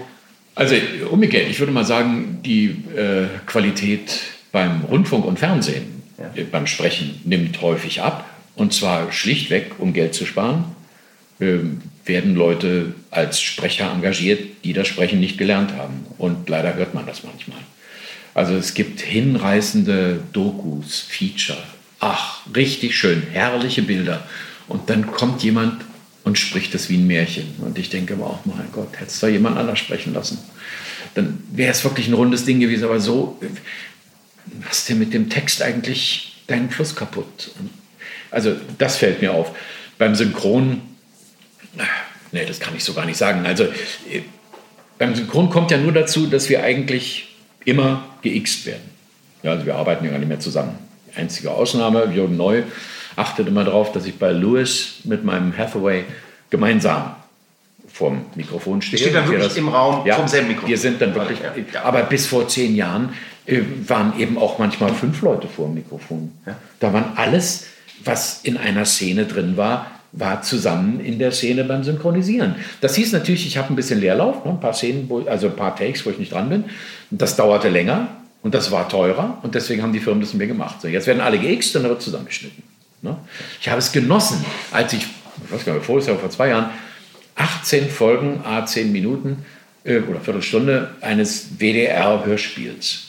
also 0.54 0.76
umgekehrt, 1.10 1.48
ich 1.48 1.58
würde 1.58 1.72
mal 1.72 1.84
sagen, 1.84 2.38
die 2.44 2.84
äh, 2.96 3.26
Qualität 3.46 4.20
beim 4.52 4.82
Rundfunk 4.82 5.24
und 5.24 5.38
Fernsehen, 5.38 6.02
ja. 6.16 6.30
äh, 6.40 6.44
beim 6.44 6.66
Sprechen 6.66 7.20
nimmt 7.24 7.60
häufig 7.60 8.02
ab. 8.02 8.24
Und 8.54 8.72
zwar 8.72 9.10
schlichtweg, 9.10 9.72
um 9.78 9.92
Geld 9.92 10.14
zu 10.14 10.26
sparen, 10.26 10.64
äh, 11.40 11.58
werden 12.04 12.34
Leute 12.34 12.94
als 13.10 13.40
Sprecher 13.40 13.90
engagiert, 13.90 14.40
die 14.64 14.72
das 14.72 14.88
Sprechen 14.88 15.20
nicht 15.20 15.38
gelernt 15.38 15.72
haben. 15.72 16.06
Und 16.18 16.48
leider 16.48 16.74
hört 16.74 16.94
man 16.94 17.06
das 17.06 17.24
manchmal. 17.24 17.58
Also 18.34 18.54
es 18.54 18.74
gibt 18.74 19.00
hinreißende 19.00 20.20
Dokus, 20.32 21.00
Feature. 21.00 21.62
Ach, 22.00 22.40
richtig 22.54 22.96
schön, 22.96 23.22
herrliche 23.32 23.82
Bilder. 23.82 24.26
Und 24.68 24.90
dann 24.90 25.06
kommt 25.06 25.42
jemand 25.42 25.84
und 26.24 26.38
spricht 26.38 26.74
es 26.74 26.88
wie 26.88 26.96
ein 26.96 27.06
Märchen. 27.06 27.54
Und 27.58 27.78
ich 27.78 27.90
denke 27.90 28.14
aber 28.14 28.26
auch, 28.26 28.44
mein 28.44 28.70
Gott, 28.72 28.98
hättest 28.98 29.22
du 29.22 29.28
jemand 29.28 29.56
anders 29.56 29.78
sprechen 29.78 30.12
lassen. 30.14 30.38
Dann 31.14 31.42
wäre 31.52 31.70
es 31.70 31.84
wirklich 31.84 32.08
ein 32.08 32.14
rundes 32.14 32.44
Ding 32.44 32.60
gewesen. 32.60 32.84
Aber 32.84 33.00
so 33.00 33.38
hast 34.68 34.88
du 34.88 34.94
mit 34.94 35.14
dem 35.14 35.30
Text 35.30 35.62
eigentlich 35.62 36.42
deinen 36.46 36.70
Fluss 36.70 36.94
kaputt. 36.94 37.52
also 38.30 38.56
das 38.78 38.96
fällt 38.96 39.22
mir 39.22 39.32
auf. 39.32 39.56
Beim 39.96 40.14
Synchron, 40.14 40.82
nee, 42.32 42.44
das 42.46 42.60
kann 42.60 42.74
ich 42.76 42.84
so 42.84 42.94
gar 42.94 43.06
nicht 43.06 43.16
sagen. 43.16 43.44
Also 43.46 43.66
beim 44.98 45.14
Synchron 45.14 45.50
kommt 45.50 45.70
ja 45.70 45.78
nur 45.78 45.92
dazu, 45.92 46.26
dass 46.26 46.48
wir 46.48 46.62
eigentlich 46.62 47.34
immer 47.64 48.04
geixt 48.22 48.66
werden. 48.66 48.90
Ja, 49.42 49.52
also 49.52 49.66
wir 49.66 49.76
arbeiten 49.76 50.04
ja 50.04 50.10
gar 50.10 50.18
nicht 50.18 50.28
mehr 50.28 50.40
zusammen. 50.40 50.78
Die 51.10 51.18
einzige 51.18 51.50
Ausnahme, 51.50 52.06
Jürgen 52.14 52.36
Neu, 52.36 52.62
achtet 53.16 53.48
immer 53.48 53.64
darauf, 53.64 53.92
dass 53.92 54.06
ich 54.06 54.18
bei 54.18 54.32
Lewis 54.32 55.00
mit 55.04 55.24
meinem 55.24 55.56
Hathaway 55.56 56.04
gemeinsam 56.50 57.16
vorm 57.92 58.26
Mikrofon 58.34 58.82
stehe. 58.82 58.98
Steht 58.98 59.14
dann 59.14 59.28
wirklich 59.28 59.48
das, 59.48 59.56
im 59.56 59.68
Raum 59.68 60.06
ja, 60.06 60.16
vom 60.16 60.26
selben 60.26 60.48
Mikrofon? 60.48 60.70
Wir 60.70 60.78
sind 60.78 61.00
dann 61.00 61.14
wirklich, 61.14 61.38
ja. 61.72 61.84
aber 61.84 62.02
bis 62.02 62.26
vor 62.26 62.48
zehn 62.48 62.74
Jahren 62.74 63.12
äh, 63.46 63.60
waren 63.86 64.18
eben 64.18 64.36
auch 64.36 64.58
manchmal 64.58 64.92
fünf 64.92 65.22
Leute 65.22 65.46
vor 65.46 65.66
dem 65.66 65.74
Mikrofon. 65.74 66.32
Ja. 66.46 66.56
Da 66.80 66.92
waren 66.92 67.12
alles, 67.16 67.66
was 68.02 68.40
in 68.42 68.56
einer 68.56 68.84
Szene 68.84 69.26
drin 69.26 69.56
war, 69.56 69.93
war 70.16 70.42
zusammen 70.42 71.00
in 71.00 71.18
der 71.18 71.32
Szene 71.32 71.64
beim 71.64 71.82
Synchronisieren. 71.82 72.54
Das 72.80 72.94
hieß 72.94 73.12
natürlich, 73.12 73.46
ich 73.46 73.56
habe 73.56 73.72
ein 73.72 73.76
bisschen 73.76 74.00
Leerlauf, 74.00 74.44
ne, 74.44 74.52
ein 74.52 74.60
paar 74.60 74.72
Szenen, 74.72 75.08
wo, 75.08 75.20
also 75.26 75.48
ein 75.48 75.56
paar 75.56 75.74
Takes, 75.74 76.06
wo 76.06 76.10
ich 76.10 76.18
nicht 76.18 76.32
dran 76.32 76.48
bin. 76.48 76.64
Das 77.10 77.36
dauerte 77.36 77.68
länger 77.68 78.08
und 78.42 78.54
das 78.54 78.70
war 78.70 78.88
teurer 78.88 79.38
und 79.42 79.54
deswegen 79.54 79.82
haben 79.82 79.92
die 79.92 80.00
Firmen 80.00 80.20
das 80.20 80.32
mir 80.34 80.46
gemacht. 80.46 80.80
So, 80.80 80.88
jetzt 80.88 81.06
werden 81.06 81.20
alle 81.20 81.38
geixt 81.38 81.74
und 81.74 81.82
dann 81.82 81.90
wird 81.90 82.02
zusammengeschnitten. 82.02 82.62
Ne? 83.02 83.16
Ich 83.60 83.68
habe 83.68 83.80
es 83.80 83.90
genossen, 83.90 84.44
als 84.70 84.92
ich, 84.92 85.02
ich 85.44 85.52
weiß 85.52 85.64
gar 85.64 85.74
nicht, 85.74 85.84
vor, 85.84 86.00
vor 86.00 86.30
zwei 86.30 86.48
Jahren, 86.48 86.70
18 87.34 87.88
Folgen, 87.88 88.40
a 88.44 88.64
10 88.64 88.92
Minuten 88.92 89.44
äh, 89.82 89.98
oder 89.98 90.20
Viertelstunde 90.20 90.90
eines 91.00 91.58
WDR-Hörspiels. 91.58 93.08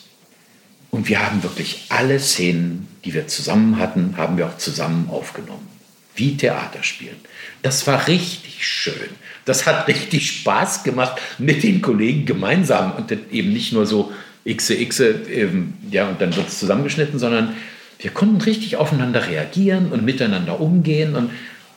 Und 0.89 1.07
wir 1.07 1.23
haben 1.23 1.43
wirklich 1.43 1.85
alle 1.89 2.19
Szenen, 2.19 2.87
die 3.03 3.13
wir 3.13 3.27
zusammen 3.27 3.77
hatten, 3.77 4.15
haben 4.17 4.37
wir 4.37 4.47
auch 4.47 4.57
zusammen 4.57 5.07
aufgenommen. 5.11 5.74
Wie 6.15 6.37
Theaterspielen. 6.37 7.17
Das 7.61 7.85
war 7.87 8.07
richtig 8.07 8.65
schön. 8.65 9.09
Das 9.45 9.65
hat 9.65 9.87
richtig 9.87 10.29
Spaß 10.29 10.83
gemacht 10.83 11.21
mit 11.37 11.63
den 11.63 11.81
Kollegen 11.81 12.25
gemeinsam 12.25 12.93
und 12.93 13.11
eben 13.11 13.53
nicht 13.53 13.73
nur 13.73 13.85
so 13.85 14.11
xe, 14.45 14.85
xe, 14.85 15.09
ähm, 15.29 15.73
ja, 15.91 16.07
und 16.07 16.21
dann 16.21 16.35
wird 16.35 16.47
es 16.47 16.59
zusammengeschnitten, 16.59 17.19
sondern 17.19 17.55
wir 17.99 18.11
konnten 18.11 18.41
richtig 18.41 18.77
aufeinander 18.77 19.27
reagieren 19.27 19.91
und 19.91 20.03
miteinander 20.03 20.59
umgehen 20.59 21.15
und 21.15 21.31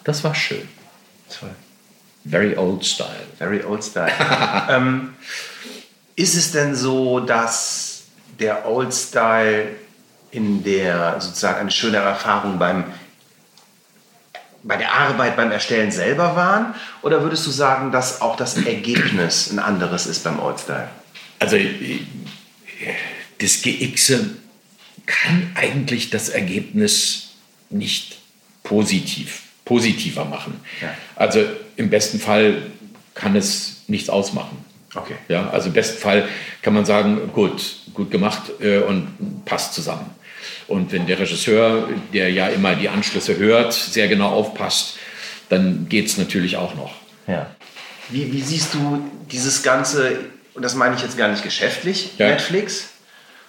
das 0.05 0.25
war 0.25 0.35
schön. 0.35 0.67
Toll. 1.39 1.51
Very 2.25 2.57
old 2.57 2.85
style. 2.85 3.09
Very 3.39 3.63
old 3.63 3.83
style. 3.85 4.13
ähm, 4.71 5.11
ist 6.17 6.35
es 6.35 6.53
denn 6.53 6.75
so, 6.75 7.21
dass 7.21 8.03
der 8.39 8.69
Old 8.69 8.93
Style 8.93 9.69
in 10.31 10.63
der 10.63 11.21
sozusagen 11.21 11.61
eine 11.61 11.71
schöne 11.71 11.99
Erfahrung 11.99 12.59
beim 12.59 12.85
bei 14.63 14.77
der 14.77 14.93
Arbeit 14.93 15.37
beim 15.37 15.51
Erstellen 15.51 15.91
selber 15.91 16.37
waren? 16.37 16.75
Oder 17.03 17.23
würdest 17.23 17.47
du 17.47 17.51
sagen, 17.51 17.93
dass 17.93 18.21
auch 18.21 18.37
das 18.37 18.57
Ergebnis 18.57 19.51
ein 19.51 19.59
anderes 19.59 20.07
ist 20.07 20.25
beim 20.25 20.41
Old 20.41 20.59
Style? 20.61 20.89
Also 21.39 21.57
das 23.39 23.63
GX 23.63 24.13
kann 25.07 25.51
eigentlich 25.55 26.11
das 26.11 26.29
Ergebnis 26.29 27.31
nicht 27.71 28.19
positiv, 28.63 29.43
positiver 29.65 30.25
machen. 30.25 30.61
Ja. 30.81 30.95
Also 31.17 31.45
im 31.77 31.91
besten 31.91 32.19
Fall 32.19 32.63
kann 33.15 33.37
es 33.37 33.85
nichts 33.87 34.11
ausmachen. 34.11 34.65
Okay. 34.95 35.15
Ja, 35.29 35.51
also 35.51 35.69
im 35.69 35.75
besten 35.75 35.99
Fall 35.99 36.29
kann 36.63 36.75
man 36.75 36.85
sagen, 36.85 37.31
gut, 37.33 37.77
gut 37.95 38.11
gemacht 38.11 38.43
äh, 38.61 38.79
und 38.79 39.45
passt 39.45 39.75
zusammen. 39.75 40.11
Und 40.69 40.93
wenn 40.93 41.07
der 41.07 41.19
Regisseur, 41.19 41.89
der 42.13 42.31
ja 42.31 42.49
immer 42.49 42.75
die 42.75 42.91
Anschlüsse 42.91 43.39
hört, 43.39 43.73
sehr 43.73 44.07
genau 44.07 44.29
aufpasst, 44.29 44.99
dann 45.49 45.87
geht 45.89 46.07
es 46.07 46.19
natürlich 46.19 46.57
auch 46.59 46.75
noch. 46.75 46.95
Ja. 47.27 47.51
Wie, 48.11 48.33
wie, 48.33 48.43
siehst 48.43 48.75
du 48.75 49.03
dieses 49.33 49.63
Ganze, 49.63 50.19
und 50.55 50.63
das 50.63 50.75
meine 50.75 50.95
ich 50.95 51.03
jetzt 51.03 51.17
gar 51.17 51.29
nicht 51.29 51.43
geschäftlich, 51.43 52.11
ja. 52.19 52.29
Netflix, 52.29 52.91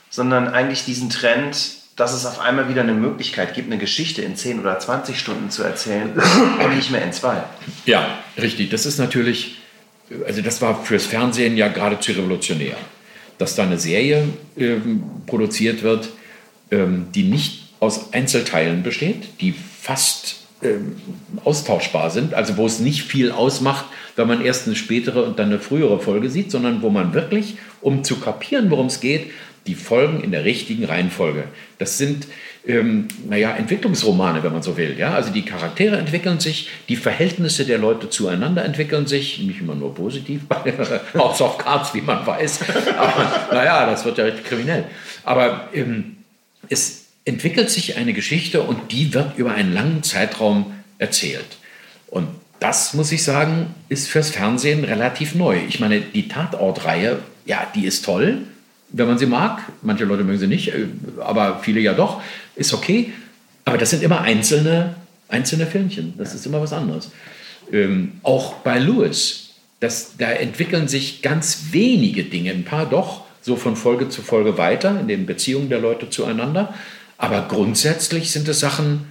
sondern 0.09 0.47
eigentlich 0.47 0.85
diesen 0.85 1.09
Trend, 1.09 1.57
dass 1.97 2.13
es 2.13 2.25
auf 2.25 2.39
einmal 2.39 2.69
wieder 2.69 2.81
eine 2.81 2.93
Möglichkeit 2.93 3.53
gibt, 3.53 3.69
eine 3.69 3.79
Geschichte 3.79 4.21
in 4.21 4.37
10 4.37 4.61
oder 4.61 4.79
20 4.79 5.19
Stunden 5.19 5.49
zu 5.49 5.63
erzählen 5.63 6.13
und 6.63 6.75
nicht 6.75 6.89
mehr 6.89 7.03
in 7.03 7.11
zwei. 7.11 7.43
Ja, 7.85 8.19
richtig. 8.37 8.69
Das 8.69 8.85
ist 8.85 8.97
natürlich, 8.97 9.57
also 10.25 10.41
das 10.41 10.61
war 10.61 10.83
fürs 10.85 11.05
Fernsehen 11.05 11.57
ja 11.57 11.67
geradezu 11.67 12.13
revolutionär, 12.13 12.77
dass 13.37 13.55
da 13.55 13.63
eine 13.63 13.77
Serie 13.77 14.29
äh, 14.57 14.77
produziert 15.27 15.83
wird, 15.83 16.05
ähm, 16.05 16.18
die 16.71 17.23
nicht 17.23 17.69
aus 17.79 18.13
Einzelteilen 18.13 18.83
besteht, 18.83 19.41
die 19.41 19.53
fast 19.53 20.39
ähm, 20.61 20.97
austauschbar 21.45 22.09
sind, 22.09 22.33
also 22.33 22.57
wo 22.57 22.65
es 22.65 22.79
nicht 22.79 23.03
viel 23.03 23.31
ausmacht, 23.31 23.85
wenn 24.15 24.27
man 24.27 24.43
erst 24.43 24.67
eine 24.67 24.75
spätere 24.75 25.23
und 25.23 25.39
dann 25.39 25.47
eine 25.47 25.59
frühere 25.59 25.99
Folge 25.99 26.29
sieht, 26.29 26.51
sondern 26.51 26.81
wo 26.81 26.89
man 26.89 27.13
wirklich, 27.13 27.55
um 27.81 28.03
zu 28.03 28.19
kapieren, 28.19 28.69
worum 28.69 28.87
es 28.87 28.99
geht, 28.99 29.31
die 29.67 29.75
Folgen 29.75 30.21
in 30.21 30.31
der 30.31 30.43
richtigen 30.43 30.83
Reihenfolge. 30.85 31.45
Das 31.77 31.97
sind, 31.97 32.27
ähm, 32.67 33.07
naja, 33.29 33.55
Entwicklungsromane, 33.55 34.43
wenn 34.43 34.51
man 34.51 34.63
so 34.63 34.75
will. 34.75 34.97
Ja? 34.97 35.13
Also 35.13 35.31
die 35.31 35.43
Charaktere 35.43 35.97
entwickeln 35.97 36.39
sich, 36.39 36.69
die 36.89 36.95
Verhältnisse 36.95 37.65
der 37.65 37.77
Leute 37.77 38.09
zueinander 38.09 38.65
entwickeln 38.65 39.07
sich, 39.07 39.39
nicht 39.39 39.61
immer 39.61 39.75
nur 39.75 39.95
positiv, 39.95 40.47
bei 40.47 40.73
House 41.17 41.41
of 41.41 41.57
Cards, 41.57 41.93
wie 41.93 42.01
man 42.01 42.25
weiß. 42.25 42.61
Aber 42.97 43.47
naja, 43.53 43.85
das 43.85 44.03
wird 44.03 44.17
ja 44.17 44.25
richtig 44.25 44.45
kriminell. 44.45 44.85
Aber 45.23 45.69
ähm, 45.73 46.17
es 46.69 47.05
entwickelt 47.25 47.69
sich 47.69 47.97
eine 47.97 48.13
Geschichte 48.13 48.61
und 48.61 48.91
die 48.91 49.13
wird 49.13 49.37
über 49.37 49.53
einen 49.53 49.73
langen 49.73 50.03
Zeitraum 50.03 50.73
erzählt. 50.97 51.57
Und 52.07 52.27
das, 52.59 52.93
muss 52.93 53.11
ich 53.11 53.23
sagen, 53.23 53.73
ist 53.87 54.09
fürs 54.09 54.29
Fernsehen 54.29 54.83
relativ 54.83 55.35
neu. 55.35 55.59
Ich 55.67 55.79
meine, 55.79 56.01
die 56.01 56.27
Tatortreihe, 56.27 57.19
ja, 57.45 57.67
die 57.73 57.85
ist 57.85 58.03
toll, 58.03 58.39
wenn 58.89 59.07
man 59.07 59.17
sie 59.17 59.25
mag. 59.25 59.61
Manche 59.81 60.05
Leute 60.05 60.23
mögen 60.23 60.39
sie 60.39 60.47
nicht, 60.47 60.69
äh, 60.69 60.85
aber 61.19 61.59
viele 61.61 61.79
ja 61.79 61.93
doch. 61.93 62.21
Ist 62.55 62.73
okay. 62.73 63.13
Aber 63.65 63.77
das 63.77 63.91
sind 63.91 64.03
immer 64.03 64.21
einzelne, 64.21 64.95
einzelne 65.27 65.67
Filmchen. 65.67 66.15
Das 66.17 66.33
ist 66.33 66.45
immer 66.45 66.61
was 66.61 66.73
anderes. 66.73 67.11
Ähm, 67.71 68.13
auch 68.23 68.55
bei 68.55 68.79
Lewis, 68.79 69.51
das, 69.79 70.17
da 70.17 70.31
entwickeln 70.31 70.87
sich 70.87 71.21
ganz 71.21 71.65
wenige 71.71 72.23
Dinge, 72.23 72.51
ein 72.51 72.65
paar 72.65 72.87
doch, 72.87 73.25
so 73.41 73.55
von 73.55 73.75
Folge 73.75 74.09
zu 74.09 74.21
Folge 74.21 74.57
weiter, 74.57 74.99
in 74.99 75.07
den 75.07 75.25
Beziehungen 75.25 75.69
der 75.69 75.79
Leute 75.79 76.09
zueinander. 76.09 76.73
Aber 77.17 77.47
grundsätzlich 77.49 78.31
sind 78.31 78.47
es 78.47 78.59
Sachen, 78.59 79.07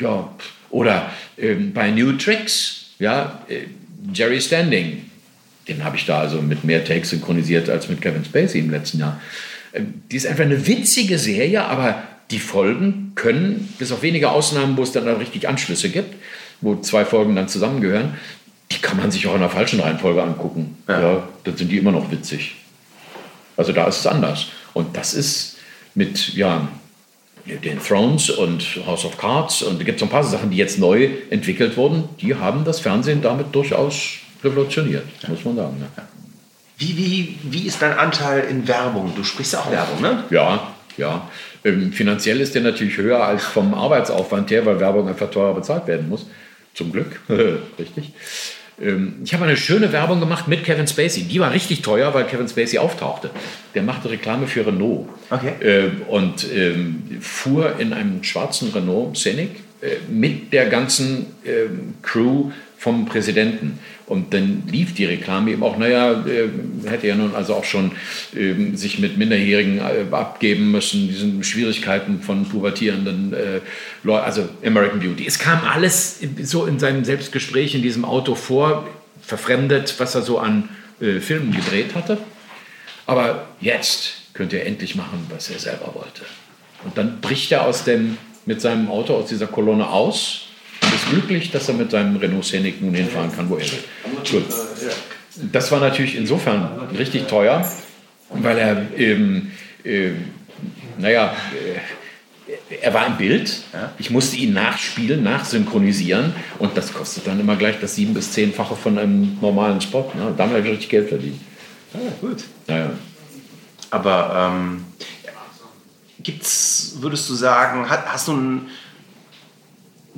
ja, 0.00 0.28
oder 0.70 1.10
ähm, 1.38 1.72
bei 1.72 1.90
New 1.90 2.12
Tricks, 2.12 2.90
ja, 2.98 3.42
äh, 3.48 3.62
Jerry 4.12 4.40
Standing, 4.40 5.04
den 5.68 5.84
habe 5.84 5.96
ich 5.96 6.06
da 6.06 6.20
also 6.20 6.40
mit 6.40 6.64
mehr 6.64 6.84
Takes 6.84 7.10
synchronisiert 7.10 7.68
als 7.68 7.88
mit 7.88 8.00
Kevin 8.00 8.24
Spacey 8.24 8.58
im 8.60 8.70
letzten 8.70 9.00
Jahr. 9.00 9.20
Ähm, 9.72 10.02
die 10.10 10.16
ist 10.16 10.26
einfach 10.26 10.44
eine 10.44 10.66
witzige 10.66 11.18
Serie, 11.18 11.64
aber 11.64 12.02
die 12.30 12.38
Folgen 12.38 13.12
können, 13.14 13.72
bis 13.78 13.92
auf 13.92 14.02
wenige 14.02 14.30
Ausnahmen, 14.30 14.76
wo 14.76 14.82
es 14.82 14.92
dann, 14.92 15.06
dann 15.06 15.16
richtig 15.16 15.48
Anschlüsse 15.48 15.88
gibt, 15.88 16.14
wo 16.60 16.76
zwei 16.76 17.04
Folgen 17.04 17.36
dann 17.36 17.48
zusammengehören, 17.48 18.14
die 18.70 18.78
kann 18.78 18.96
man 18.98 19.10
sich 19.10 19.26
auch 19.26 19.34
in 19.34 19.40
der 19.40 19.50
falschen 19.50 19.80
Reihenfolge 19.80 20.22
angucken. 20.22 20.76
Ja. 20.88 21.00
ja 21.00 21.28
dann 21.44 21.56
sind 21.56 21.70
die 21.70 21.78
immer 21.78 21.92
noch 21.92 22.10
witzig. 22.10 22.56
Also 23.58 23.72
da 23.72 23.86
ist 23.86 23.98
es 23.98 24.06
anders. 24.06 24.46
Und 24.72 24.96
das 24.96 25.12
ist 25.12 25.56
mit 25.94 26.34
ja, 26.34 26.68
den 27.44 27.82
Thrones 27.82 28.30
und 28.30 28.62
House 28.86 29.04
of 29.04 29.18
Cards 29.18 29.62
und 29.62 29.80
da 29.80 29.84
gibt 29.84 29.98
es 29.98 30.02
ein 30.02 30.08
paar 30.08 30.24
Sachen, 30.24 30.50
die 30.50 30.56
jetzt 30.56 30.78
neu 30.78 31.10
entwickelt 31.30 31.76
wurden, 31.76 32.08
die 32.20 32.34
haben 32.34 32.64
das 32.64 32.80
Fernsehen 32.80 33.20
damit 33.20 33.54
durchaus 33.54 34.18
revolutioniert, 34.44 35.04
muss 35.28 35.44
man 35.44 35.56
sagen. 35.56 35.76
Ja. 35.96 36.04
Wie, 36.78 36.96
wie, 36.96 37.38
wie 37.42 37.66
ist 37.66 37.82
dein 37.82 37.98
Anteil 37.98 38.44
in 38.44 38.68
Werbung? 38.68 39.12
Du 39.16 39.24
sprichst 39.24 39.54
ja 39.54 39.60
auch 39.60 39.70
Werbung, 39.72 40.00
ne? 40.00 40.24
Ja, 40.30 40.68
ja. 40.96 41.28
Ähm, 41.64 41.92
finanziell 41.92 42.40
ist 42.40 42.54
der 42.54 42.62
natürlich 42.62 42.96
höher 42.96 43.24
als 43.24 43.44
vom 43.44 43.74
Arbeitsaufwand 43.74 44.50
her, 44.52 44.64
weil 44.64 44.78
Werbung 44.78 45.08
einfach 45.08 45.30
teurer 45.30 45.54
bezahlt 45.54 45.88
werden 45.88 46.08
muss. 46.08 46.26
Zum 46.74 46.92
Glück, 46.92 47.18
richtig. 47.78 48.12
Ähm, 48.80 49.16
ich 49.24 49.34
habe 49.34 49.44
eine 49.44 49.56
schöne 49.56 49.92
Werbung 49.92 50.20
gemacht 50.20 50.48
mit 50.48 50.64
Kevin 50.64 50.86
Spacey. 50.86 51.24
Die 51.24 51.40
war 51.40 51.52
richtig 51.52 51.82
teuer, 51.82 52.14
weil 52.14 52.24
Kevin 52.24 52.48
Spacey 52.48 52.78
auftauchte. 52.78 53.30
Der 53.74 53.82
machte 53.82 54.10
Reklame 54.10 54.46
für 54.46 54.66
Renault 54.66 55.08
okay. 55.30 55.52
Ähm, 55.60 56.02
und 56.08 56.46
ähm, 56.52 57.02
fuhr 57.20 57.78
in 57.78 57.92
einem 57.92 58.22
schwarzen 58.24 58.70
Renault 58.70 59.16
Scenic 59.16 59.50
äh, 59.80 59.96
mit 60.08 60.52
der 60.52 60.66
ganzen 60.66 61.26
Crew 62.02 62.50
vom 62.76 63.06
Präsidenten. 63.06 63.78
Und 64.08 64.32
dann 64.32 64.62
lief 64.66 64.94
die 64.94 65.04
Reklame 65.04 65.50
eben 65.50 65.62
auch, 65.62 65.76
naja, 65.76 66.24
äh, 66.26 66.48
hätte 66.88 67.06
ja 67.06 67.14
nun 67.14 67.34
also 67.34 67.54
auch 67.54 67.64
schon 67.64 67.92
äh, 68.34 68.74
sich 68.74 68.98
mit 68.98 69.18
Minderjährigen 69.18 69.78
äh, 69.78 70.14
abgeben 70.14 70.70
müssen, 70.70 71.08
diesen 71.08 71.44
Schwierigkeiten 71.44 72.22
von 72.22 72.48
pubertierenden 72.48 73.34
äh, 73.34 73.60
Leuten, 74.02 74.24
also 74.24 74.48
American 74.64 75.00
Beauty. 75.00 75.26
Es 75.26 75.38
kam 75.38 75.60
alles 75.62 76.20
so 76.42 76.64
in 76.64 76.78
seinem 76.78 77.04
Selbstgespräch 77.04 77.74
in 77.74 77.82
diesem 77.82 78.06
Auto 78.06 78.34
vor, 78.34 78.88
verfremdet, 79.20 79.94
was 79.98 80.14
er 80.14 80.22
so 80.22 80.38
an 80.38 80.70
äh, 81.00 81.20
Filmen 81.20 81.52
gedreht 81.52 81.94
hatte. 81.94 82.16
Aber 83.04 83.46
jetzt 83.60 84.14
könnte 84.32 84.58
er 84.58 84.66
endlich 84.66 84.94
machen, 84.94 85.26
was 85.28 85.50
er 85.50 85.58
selber 85.58 85.92
wollte. 85.94 86.22
Und 86.84 86.96
dann 86.96 87.20
bricht 87.20 87.52
er 87.52 87.66
aus 87.66 87.84
dem, 87.84 88.16
mit 88.46 88.62
seinem 88.62 88.88
Auto 88.88 89.14
aus 89.14 89.28
dieser 89.28 89.48
Kolonne 89.48 89.90
aus 89.90 90.47
ist 90.94 91.10
glücklich, 91.10 91.50
dass 91.50 91.68
er 91.68 91.74
mit 91.74 91.90
seinem 91.90 92.16
Renault 92.16 92.44
Scenic 92.44 92.80
nun 92.82 92.94
hinfahren 92.94 93.34
kann, 93.34 93.48
wo 93.48 93.56
er 93.56 93.62
will. 93.62 93.78
Gut. 94.30 94.44
Das 95.52 95.70
war 95.70 95.80
natürlich 95.80 96.16
insofern 96.16 96.88
richtig 96.96 97.26
teuer, 97.26 97.70
weil 98.30 98.58
er 98.58 98.98
eben, 98.98 99.52
äh, 99.84 100.10
naja, 100.98 101.34
äh, 101.54 101.78
er 102.82 102.94
war 102.94 103.06
im 103.06 103.16
Bild. 103.18 103.62
Ich 103.98 104.10
musste 104.10 104.36
ihn 104.36 104.54
nachspielen, 104.54 105.22
nachsynchronisieren 105.22 106.32
und 106.58 106.76
das 106.76 106.92
kostet 106.92 107.26
dann 107.26 107.38
immer 107.38 107.56
gleich 107.56 107.78
das 107.80 107.94
sieben- 107.94 108.14
bis 108.14 108.32
zehnfache 108.32 108.74
von 108.74 108.98
einem 108.98 109.38
normalen 109.40 109.80
Spot. 109.80 110.10
Ne? 110.14 110.32
Da 110.36 110.44
haben 110.44 110.54
wir 110.54 110.64
richtig 110.64 110.88
Geld 110.88 111.08
verdient. 111.08 111.40
Ja, 111.92 112.00
gut. 112.20 112.44
Naja. 112.66 112.90
Aber 113.90 114.52
ähm, 114.54 114.84
gibt's, 116.22 116.96
würdest 117.00 117.28
du 117.28 117.34
sagen, 117.34 117.88
hast, 117.88 118.06
hast 118.06 118.28
du 118.28 118.32
ein 118.32 118.68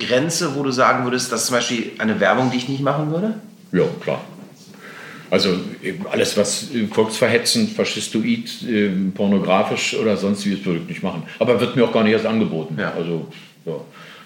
Grenze, 0.05 0.55
wo 0.55 0.63
du 0.63 0.71
sagen 0.71 1.03
würdest, 1.03 1.31
das 1.31 1.41
ist 1.41 1.47
zum 1.47 1.55
Beispiel 1.55 1.91
eine 1.97 2.19
Werbung, 2.19 2.51
die 2.51 2.57
ich 2.57 2.69
nicht 2.69 2.81
machen 2.81 3.11
würde? 3.11 3.35
Ja, 3.71 3.83
klar. 4.01 4.21
Also 5.31 5.55
alles, 6.11 6.35
was 6.35 6.67
volksverhetzend, 6.91 7.71
faschistoid, 7.71 8.63
äh, 8.63 8.89
pornografisch 9.15 9.95
oder 9.95 10.17
sonst 10.17 10.45
wie, 10.45 10.63
würde 10.65 10.81
ich 10.81 10.89
nicht 10.89 11.03
machen. 11.03 11.23
Aber 11.39 11.61
wird 11.61 11.77
mir 11.77 11.85
auch 11.85 11.93
gar 11.93 12.03
nicht 12.03 12.11
erst 12.11 12.25
angeboten. 12.25 12.77
Ja. 12.77 12.91
Also 12.93 13.27
ja. 13.65 13.75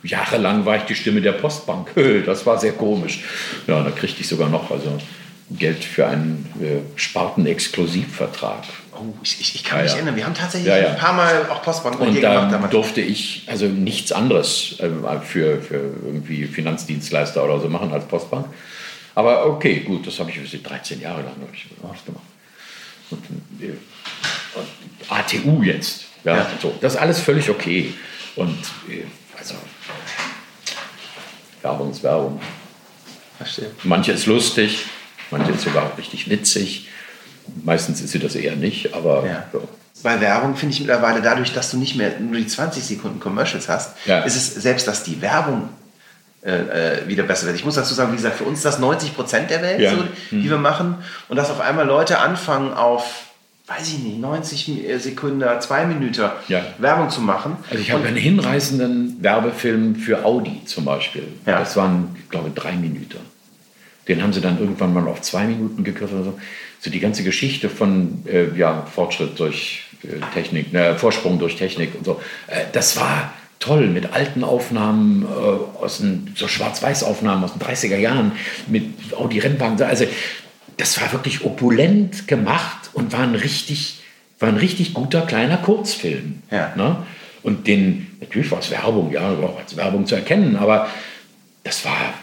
jahrelang 0.04 0.66
war 0.66 0.78
ich 0.78 0.84
die 0.84 0.96
Stimme 0.96 1.22
der 1.22 1.34
Postbank. 1.34 1.92
Das 2.26 2.46
war 2.48 2.60
sehr 2.60 2.72
komisch. 2.72 3.24
Ja, 3.68 3.84
da 3.84 3.92
kriegte 3.92 4.22
ich 4.22 4.28
sogar 4.28 4.50
noch 4.50 4.72
also 4.72 4.98
Geld 5.52 5.84
für 5.84 6.08
einen 6.08 6.48
äh, 6.60 7.00
Sparten-Exklusivvertrag. 7.00 8.64
Oh, 8.98 9.14
ich, 9.24 9.56
ich 9.56 9.64
kann 9.64 9.82
mich 9.82 9.92
ja, 9.92 9.98
erinnern, 9.98 10.16
wir 10.16 10.26
haben 10.26 10.34
tatsächlich 10.34 10.68
ja, 10.68 10.78
ja. 10.78 10.90
ein 10.90 10.98
paar 10.98 11.14
Mal 11.14 11.50
auch 11.50 11.62
Postbank 11.62 12.00
Und 12.00 12.22
da 12.22 12.46
gemacht. 12.46 12.74
durfte 12.74 13.02
ich 13.02 13.44
also 13.48 13.66
nichts 13.68 14.12
anderes 14.12 14.80
äh, 14.80 14.90
für, 15.22 15.62
für 15.62 15.94
irgendwie 16.06 16.46
Finanzdienstleister 16.46 17.44
oder 17.44 17.60
so 17.60 17.70
machen 17.70 17.92
als 17.92 18.06
Postbank. 18.06 18.48
Aber 19.16 19.46
okay, 19.46 19.80
gut, 19.80 20.06
das 20.06 20.20
habe 20.20 20.30
ich 20.30 20.62
13 20.62 21.02
Jahre 21.02 21.22
lang 21.22 21.36
ich 21.54 21.68
gemacht. 21.76 22.00
Und, 23.10 23.24
äh, 23.62 23.74
und, 24.56 25.10
ATU 25.10 25.64
jetzt. 25.64 26.06
Ja, 26.24 26.48
So, 26.62 26.74
das 26.82 26.96
ist 26.96 27.00
alles 27.00 27.20
völlig 27.20 27.50
okay. 27.50 27.94
Und 28.36 28.60
äh, 28.90 29.04
also 29.38 29.56
Werbung 31.62 31.92
ist 31.92 32.04
Werbung. 32.04 32.42
Verstehe. 33.38 33.72
Manche 33.84 34.12
ist 34.12 34.26
lustig, 34.26 34.86
manche 35.32 35.52
ist 35.52 35.64
sogar 35.64 35.98
richtig 35.98 36.30
witzig. 36.30 36.88
Meistens 37.64 38.02
ist 38.02 38.12
sie 38.12 38.20
das 38.20 38.36
eher 38.36 38.56
nicht, 38.56 38.94
aber 38.94 39.26
ja. 39.26 39.44
so. 39.54 39.68
bei 40.04 40.20
Werbung 40.22 40.56
finde 40.56 40.74
ich 40.74 40.80
mittlerweile 40.82 41.22
dadurch, 41.22 41.54
dass 41.54 41.72
du 41.72 41.78
nicht 41.78 41.96
mehr 41.96 42.20
nur 42.20 42.38
die 42.38 42.48
20 42.48 42.84
Sekunden 42.84 43.20
Commercials 43.20 43.70
hast, 43.70 43.96
Ja. 44.06 44.20
ist 44.22 44.36
es 44.36 44.54
selbst, 44.56 44.88
dass 44.88 45.04
die 45.04 45.22
Werbung 45.22 45.70
äh, 46.44 47.00
äh, 47.02 47.08
wieder 47.08 47.24
besser 47.24 47.48
wird. 47.48 47.56
Ich 47.56 47.66
muss 47.66 47.76
dazu 47.76 47.94
sagen, 47.96 48.12
wie 48.12 48.18
gesagt, 48.18 48.36
für 48.38 48.44
uns 48.44 48.60
ist 48.60 48.66
das 48.66 48.78
90 48.80 49.16
Prozent 49.16 49.50
der 49.50 49.62
Welt, 49.64 49.80
Ja. 49.80 49.92
So, 49.92 50.04
die 50.32 50.50
wir 50.50 50.58
machen. 50.60 50.96
Und 51.28 51.38
dass 51.38 51.50
auf 51.50 51.60
einmal 51.60 51.88
Leute 51.88 52.20
anfangen 52.20 52.72
auf, 52.74 53.24
weiß 53.66 53.88
ich 53.88 53.98
nicht, 54.00 54.20
90 54.20 54.68
Mi- 54.68 55.00
Sekunden, 55.00 55.44
zwei 55.62 55.86
Minuten 55.88 56.30
Ja. 56.48 56.62
Werbung 56.78 57.10
zu 57.10 57.22
machen. 57.22 57.58
Also 57.72 57.82
ich 57.82 57.92
habe 57.92 58.06
einen 58.08 58.16
hinreißenden 58.18 59.24
Werbefilm 59.24 59.96
für 59.96 60.24
Audi 60.24 60.62
zum 60.66 60.86
Beispiel. 60.86 61.28
Ja. 61.48 61.60
Das 61.60 61.76
waren, 61.78 62.16
ich 62.24 62.30
glaube, 62.30 62.52
drei 62.54 62.74
Minuten. 62.74 63.18
Den 64.08 64.22
haben 64.22 64.34
sie 64.34 64.42
dann 64.42 64.60
irgendwann 64.60 64.94
mal 64.94 65.08
auf 65.08 65.22
zwei 65.24 65.46
Minuten 65.46 65.84
gekürzt 65.84 66.14
oder 66.14 66.26
so. 66.26 66.40
So 66.86 66.92
die 66.92 67.00
ganze 67.00 67.24
Geschichte 67.24 67.68
von 67.68 68.24
äh, 68.32 68.56
ja, 68.56 68.86
Fortschritt 68.86 69.40
durch 69.40 69.86
äh, 70.04 70.22
Technik, 70.36 70.72
ne, 70.72 70.96
Vorsprung 70.96 71.40
durch 71.40 71.56
Technik 71.56 71.96
und 71.96 72.06
so. 72.06 72.22
Äh, 72.46 72.66
das 72.74 72.96
war 72.96 73.34
toll 73.58 73.88
mit 73.88 74.14
alten 74.14 74.44
Aufnahmen 74.44 75.24
äh, 75.24 75.84
aus 75.84 75.98
den, 75.98 76.32
so 76.36 76.48
Schwarz-Weiß-Aufnahmen 76.48 77.44
aus 77.44 77.54
den 77.54 77.62
30er 77.64 77.98
Jahren 77.98 78.34
mit 78.68 78.84
Audi 79.18 79.40
Rennwagen. 79.40 79.82
Also 79.82 80.06
das 80.78 81.02
war 81.02 81.12
wirklich 81.12 81.44
opulent 81.44 82.28
gemacht 82.28 82.92
und 82.94 83.12
war 83.12 83.22
ein 83.22 83.34
richtig, 83.34 84.02
war 84.38 84.50
ein 84.50 84.58
richtig 84.58 84.94
guter 84.94 85.22
kleiner 85.22 85.58
Kurzfilm. 85.58 86.44
Ja. 86.52 86.72
Ne? 86.76 86.98
Und 87.42 87.66
den, 87.66 88.16
natürlich 88.20 88.52
war 88.52 88.60
es 88.60 88.70
Werbung, 88.70 89.12
ja, 89.12 89.32
auch 89.32 89.58
als 89.58 89.76
Werbung 89.76 90.06
zu 90.06 90.14
erkennen, 90.14 90.56
aber 90.56 90.88
das 91.64 91.84
war 91.84 92.14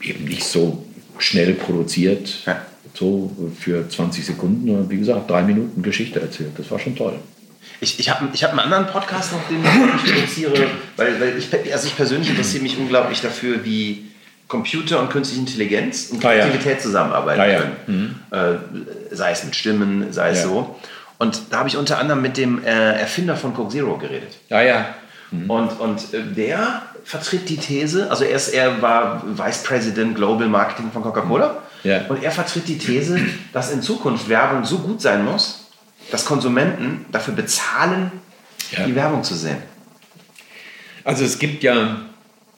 eben 0.00 0.26
nicht 0.26 0.44
so 0.44 0.86
schnell 1.18 1.54
produziert, 1.54 2.44
Ja. 2.46 2.64
So 2.96 3.30
für 3.60 3.88
20 3.88 4.24
Sekunden, 4.24 4.66
sondern 4.66 4.90
wie 4.90 4.96
gesagt, 4.98 5.30
drei 5.30 5.42
Minuten 5.42 5.82
Geschichte 5.82 6.20
erzählt. 6.20 6.52
Das 6.58 6.70
war 6.70 6.78
schon 6.78 6.96
toll. 6.96 7.14
Ich, 7.80 7.98
ich 8.00 8.08
habe 8.08 8.28
ich 8.32 8.42
hab 8.42 8.50
einen 8.52 8.60
anderen 8.60 8.86
Podcast 8.86 9.32
noch, 9.32 9.40
den 9.48 9.62
ich 9.62 10.12
produziere, 10.14 10.66
weil, 10.96 11.20
weil 11.20 11.36
ich, 11.38 11.52
also 11.72 11.86
ich 11.88 11.96
persönlich 11.96 12.30
interessiere 12.30 12.62
mich 12.62 12.78
unglaublich 12.78 13.20
dafür, 13.20 13.64
wie 13.64 14.06
Computer 14.48 15.00
und 15.00 15.10
künstliche 15.10 15.40
Intelligenz 15.42 16.08
und 16.10 16.24
Ah, 16.24 16.32
ja. 16.32 16.44
Kreativität 16.44 16.80
zusammenarbeiten 16.80 17.40
Ah, 17.40 17.46
ja. 17.46 17.60
können. 17.84 18.20
Äh, 18.30 19.14
sei 19.14 19.32
es 19.32 19.44
mit 19.44 19.54
Stimmen, 19.56 20.12
sei 20.12 20.30
es 20.30 20.38
Ja. 20.38 20.44
so. 20.44 20.76
Und 21.18 21.40
da 21.50 21.58
habe 21.58 21.68
ich 21.68 21.76
unter 21.76 21.98
anderem 21.98 22.22
mit 22.22 22.36
dem 22.36 22.62
äh, 22.64 22.68
Erfinder 22.68 23.36
von 23.36 23.52
Coke 23.54 23.70
Zero 23.72 23.96
geredet. 23.98 24.36
Ja, 24.48 24.62
ja. 24.62 24.94
Und, 25.32 25.80
und 25.80 26.14
äh, 26.14 26.22
der 26.34 26.82
vertritt 27.04 27.48
die 27.48 27.56
These, 27.56 28.10
also 28.10 28.24
er, 28.24 28.36
ist, 28.36 28.48
er 28.50 28.80
war 28.80 29.22
Vice 29.26 29.64
President 29.64 30.14
Global 30.14 30.48
Marketing 30.48 30.90
von 30.92 31.02
Coca-Cola. 31.02 31.62
Ja. 31.84 32.06
Und 32.08 32.22
er 32.22 32.30
vertritt 32.30 32.68
die 32.68 32.78
These, 32.78 33.18
dass 33.52 33.70
in 33.72 33.82
Zukunft 33.82 34.28
Werbung 34.28 34.64
so 34.64 34.78
gut 34.78 35.00
sein 35.00 35.24
muss, 35.24 35.66
dass 36.10 36.24
Konsumenten 36.24 37.04
dafür 37.12 37.34
bezahlen, 37.34 38.10
Ja. 38.72 38.84
die 38.86 38.94
Werbung 38.94 39.22
zu 39.22 39.34
sehen. 39.34 39.58
Also 41.04 41.24
es 41.24 41.38
gibt 41.38 41.62
ja 41.62 42.00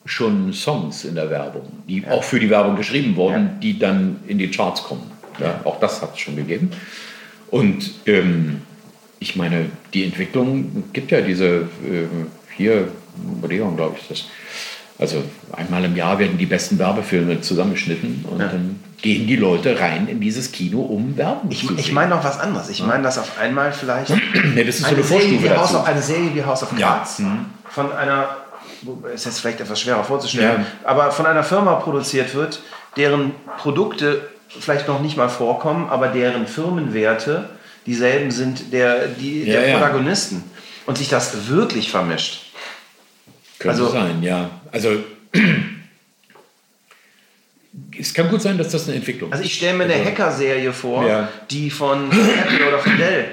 schon 0.06 0.52
Songs 0.54 1.04
in 1.04 1.14
der 1.14 1.28
Werbung, 1.28 1.66
die 1.86 2.06
auch 2.06 2.24
für 2.24 2.40
die 2.40 2.48
Werbung 2.48 2.76
geschrieben 2.76 3.14
wurden, 3.16 3.60
die 3.60 3.78
dann 3.78 4.20
in 4.26 4.38
die 4.38 4.50
Charts 4.50 4.82
kommen. 4.82 5.10
Ja, 5.38 5.60
auch 5.64 5.78
das 5.80 6.00
hat 6.00 6.14
es 6.14 6.20
schon 6.20 6.36
gegeben. 6.36 6.70
Und 7.50 7.90
ähm, 8.06 8.62
ich 9.20 9.36
meine, 9.36 9.66
die 9.92 10.04
Entwicklung 10.04 10.84
gibt 10.92 11.10
ja 11.10 11.20
diese 11.20 11.68
ähm, 11.86 12.28
hier, 12.56 12.88
Odeon, 13.42 13.76
glaube 13.76 13.96
ich, 13.96 14.02
ist 14.02 14.10
das. 14.10 14.30
Also 14.98 15.22
einmal 15.52 15.84
im 15.84 15.94
Jahr 15.94 16.18
werden 16.18 16.38
die 16.38 16.46
besten 16.46 16.78
Werbefilme 16.78 17.40
zusammengeschnitten 17.40 18.24
und 18.28 18.40
dann 18.40 18.80
gehen 19.00 19.28
die 19.28 19.36
Leute 19.36 19.78
rein 19.78 20.08
in 20.08 20.20
dieses 20.20 20.50
Kino, 20.50 20.80
um 20.80 21.16
Werbung 21.16 21.50
Ich, 21.50 21.60
zu 21.60 21.68
sehen. 21.68 21.78
ich 21.78 21.92
meine 21.92 22.10
noch 22.10 22.24
was 22.24 22.40
anderes. 22.40 22.68
Ich 22.68 22.82
meine, 22.84 23.04
dass 23.04 23.16
auf 23.18 23.38
einmal 23.38 23.72
vielleicht 23.72 24.10
nee, 24.54 24.64
das 24.64 24.80
ist 24.80 24.80
so 24.80 24.86
eine, 24.88 24.96
eine 24.96 25.04
Serie 25.04 25.20
Vorstufe 25.38 25.44
wie 25.44 25.50
House 25.50 25.68
dazu. 25.72 25.76
of, 25.82 25.86
eine 25.86 26.02
Serie 26.02 26.34
wie 26.34 26.44
House 26.44 26.62
of 26.64 26.78
Ja. 26.78 26.88
Cards 26.88 27.22
von 27.70 27.92
einer, 27.92 28.28
ist 29.14 29.26
jetzt 29.26 29.38
vielleicht 29.40 29.60
etwas 29.60 29.80
schwerer 29.80 30.02
vorzustellen, 30.02 30.62
Ja. 30.82 30.88
aber 30.90 31.12
von 31.12 31.26
einer 31.26 31.44
Firma 31.44 31.74
produziert 31.76 32.34
wird, 32.34 32.60
deren 32.96 33.32
Produkte 33.58 34.22
vielleicht 34.48 34.88
noch 34.88 35.00
nicht 35.00 35.16
mal 35.16 35.28
vorkommen, 35.28 35.88
aber 35.90 36.08
deren 36.08 36.46
Firmenwerte 36.48 37.50
dieselben 37.86 38.30
sind 38.32 38.72
der, 38.72 39.06
die, 39.06 39.44
Ja, 39.44 39.60
der 39.60 39.68
ja. 39.68 39.78
Protagonisten. 39.78 40.42
Und 40.86 40.96
sich 40.98 41.08
das 41.08 41.48
wirklich 41.48 41.90
vermischt. 41.90 42.46
Könnte 43.58 43.82
Also- 43.82 43.90
sein, 43.92 44.22
ja. 44.22 44.50
Also 44.72 44.98
es 47.98 48.14
kann 48.14 48.28
gut 48.30 48.42
sein, 48.42 48.58
dass 48.58 48.70
das 48.70 48.86
eine 48.86 48.96
Entwicklung 48.96 49.32
Also 49.32 49.44
ich 49.44 49.54
stelle 49.54 49.76
mir 49.76 49.84
eine 49.84 50.04
Hacker-Serie 50.04 50.72
vor, 50.72 51.06
Ja. 51.06 51.28
die 51.50 51.70
von 51.70 52.10
Apple 52.10 52.68
oder 52.68 52.78
von 52.78 52.96
Dell 52.96 53.26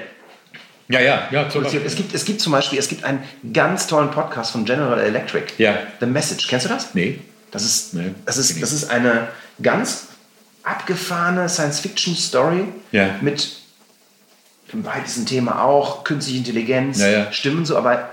Ja, 0.88 1.00
ja, 1.00 1.28
ja, 1.32 1.48
zum. 1.48 1.62
Beispiel. 1.64 1.82
Es 1.84 1.96
gibt, 1.96 2.14
es 2.14 2.24
gibt 2.24 2.40
zum 2.40 2.52
Beispiel, 2.52 2.78
es 2.78 2.88
gibt 2.88 3.02
einen 3.04 3.20
ganz 3.52 3.86
tollen 3.88 4.10
Podcast 4.10 4.52
von 4.52 4.64
General 4.64 4.98
Electric. 5.00 5.46
Ja. 5.58 5.78
The 6.00 6.06
Message. 6.06 6.46
Kennst 6.48 6.66
du 6.66 6.70
das? 6.70 6.94
Nee. 6.94 7.18
Das 7.50 7.64
ist, 7.64 7.94
Nee, 7.94 8.10
das 8.24 8.36
ist, 8.36 8.60
das 8.62 8.72
ist 8.72 8.90
eine 8.90 9.28
ganz 9.62 10.08
abgefahrene 10.62 11.48
Science-Fiction-Story 11.48 12.64
Ja. 12.92 13.16
mit 13.20 13.56
im 14.72 14.84
weitesten 14.84 15.26
Thema 15.26 15.62
auch 15.62 16.02
künstliche 16.04 16.38
Intelligenz, 16.38 16.98
Ja, 17.00 17.08
ja. 17.08 17.32
Stimmen 17.32 17.64
so, 17.64 17.76
aber 17.76 18.10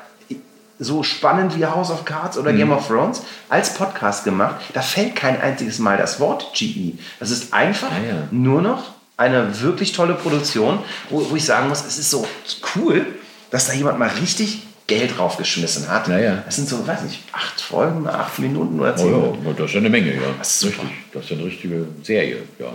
so 0.83 1.03
spannend 1.03 1.57
wie 1.57 1.65
House 1.65 1.89
of 1.91 2.05
Cards 2.05 2.37
oder 2.37 2.51
Mhm. 2.51 2.57
Game 2.57 2.71
of 2.71 2.87
Thrones 2.87 3.21
als 3.49 3.73
Podcast 3.73 4.23
gemacht. 4.23 4.55
Da 4.73 4.81
fällt 4.81 5.15
kein 5.15 5.39
einziges 5.41 5.79
Mal 5.79 5.97
das 5.97 6.19
Wort 6.19 6.53
GE. 6.53 6.93
Das 7.19 7.31
ist 7.31 7.53
einfach 7.53 7.91
Ah, 7.91 8.07
ja. 8.07 8.15
nur 8.31 8.61
noch 8.61 8.91
eine 9.17 9.61
wirklich 9.61 9.91
tolle 9.93 10.13
Produktion, 10.15 10.79
wo, 11.09 11.29
wo 11.29 11.35
ich 11.35 11.45
sagen 11.45 11.69
muss, 11.69 11.85
es 11.85 11.97
ist 11.99 12.09
so 12.09 12.27
cool, 12.75 13.05
dass 13.51 13.67
da 13.67 13.73
jemand 13.73 13.99
mal 13.99 14.09
richtig 14.21 14.63
Geld 14.87 15.17
draufgeschmissen 15.17 15.87
hat. 15.87 16.07
Ja, 16.09 16.19
ja. 16.19 16.43
Das 16.45 16.55
sind 16.57 16.67
so, 16.67 16.85
weiß 16.85 17.03
nicht, 17.03 17.19
acht 17.31 17.61
Folgen, 17.61 18.05
acht 18.07 18.37
Minuten 18.39 18.79
oder 18.79 18.93
Oh, 18.93 18.97
zehn 18.97 19.11
Minuten. 19.11 19.45
ja, 19.47 19.53
das 19.53 19.65
ist 19.67 19.73
ja 19.73 19.79
eine 19.79 19.89
Menge, 19.89 20.13
ja. 20.15 20.21
Das 20.39 20.55
ist 20.55 20.65
richtig. 20.65 20.89
Das 21.13 21.25
ist 21.25 21.31
eine 21.31 21.45
richtige 21.45 21.85
Serie, 22.03 22.37
ja. 22.59 22.65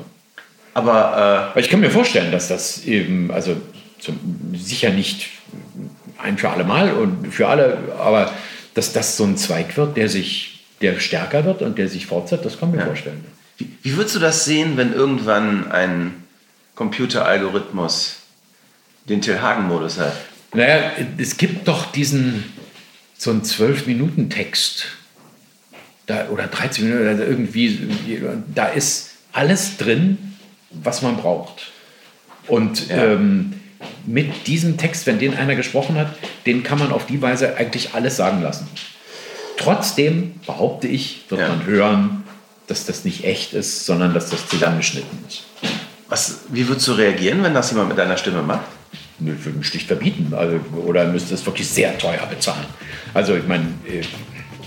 Aber 0.75 0.95
Aber 1.51 1.61
ich 1.61 1.69
kann 1.69 1.81
mir 1.81 1.91
vorstellen, 1.91 2.31
dass 2.33 2.49
das 2.49 2.85
eben, 2.85 3.31
also 3.33 3.57
zum, 3.99 4.19
sicher 4.55 4.91
nicht 4.91 5.29
ein 6.19 6.39
für 6.39 6.51
alle 6.51 6.65
Mal 6.65 6.93
und 6.93 7.33
für 7.33 7.49
alle, 7.49 7.79
aber 7.99 8.33
dass 8.75 8.93
das 8.93 9.17
so 9.17 9.25
ein 9.25 9.37
Zweig 9.37 9.77
wird, 9.77 9.97
der 9.97 10.09
sich, 10.09 10.65
der 10.81 11.01
stärker 11.01 11.45
wird 11.45 11.63
und 11.63 11.79
der 11.79 11.89
sich 11.89 12.07
fortsetzt, 12.07 12.45
das 12.45 12.59
kann 12.59 12.71
ich 12.71 12.77
mir 12.77 12.87
vorstellen. 12.87 13.25
äh, 13.25 13.65
wie, 13.65 13.71
wie 13.83 13.97
würdest 13.97 14.17
du 14.17 14.21
das 14.21 14.45
sehen, 14.45 14.77
wenn 14.77 14.93
irgendwann 14.93 15.71
ein 15.71 16.15
Computeralgorithmus 16.75 18.17
den 19.09 19.21
Till 19.21 19.41
Hagen-Modus 19.41 19.99
hat? 19.99 20.13
Naja, 20.55 20.93
es 21.19 21.37
gibt 21.37 21.67
doch 21.69 21.91
diesen, 21.93 22.45
so 23.17 23.31
einen 23.31 23.43
12-Minuten-Text. 23.43 24.87
Da, 26.07 26.29
oder 26.29 26.47
13 26.47 26.85
Minuten, 26.85 27.03
oder 27.03 27.27
irgendwie, 27.27 28.23
da 28.55 28.67
ist 28.67 29.11
alles 29.33 29.77
drin, 29.77 30.37
was 30.71 31.03
man 31.03 31.17
braucht. 31.17 31.71
Und 32.47 32.89
Ja. 32.89 33.13
ähm, 33.13 33.53
mit 34.07 34.47
diesem 34.47 34.77
Text, 34.77 35.07
wenn 35.07 35.19
den 35.19 35.37
einer 35.37 35.55
gesprochen 35.55 35.97
hat, 35.97 36.09
den 36.47 36.63
kann 36.63 36.79
man 36.79 36.93
auf 36.93 37.07
die 37.07 37.21
Weise 37.23 37.57
eigentlich 37.57 37.95
alles 37.95 38.17
sagen 38.17 38.43
lassen. 38.43 38.69
Trotzdem, 39.57 40.35
behaupte 40.47 40.87
ich, 40.87 41.25
wird 41.29 41.41
Ja. 41.41 41.49
man 41.49 41.67
hören, 41.67 42.25
dass 42.67 42.87
das 42.87 43.05
nicht 43.05 43.25
echt 43.25 43.53
ist, 43.55 43.87
sondern 43.87 44.15
dass 44.15 44.31
das 44.31 44.47
zusammengeschnitten 44.49 45.19
ist. 45.27 45.45
Was, 46.09 46.41
wie 46.49 46.67
würdest 46.69 46.87
du 46.89 46.93
reagieren, 46.93 47.43
wenn 47.43 47.55
das 47.55 47.71
jemand 47.71 47.89
mit 47.91 47.99
deiner 47.99 48.17
Stimme 48.17 48.43
macht? 48.43 48.65
Nö, 49.19 49.35
Ich 49.39 49.45
würde 49.45 49.63
schlicht 49.65 49.87
verbieten. 49.89 50.33
Also, 50.35 50.61
oder 50.87 51.05
müsste 51.07 51.35
es 51.35 51.45
wirklich 51.45 51.69
sehr 51.69 51.97
teuer 51.99 52.25
bezahlen. 52.31 52.65
Also 53.15 53.35
ich 53.35 53.47
meine, 53.47 53.65
äh, 53.87 54.03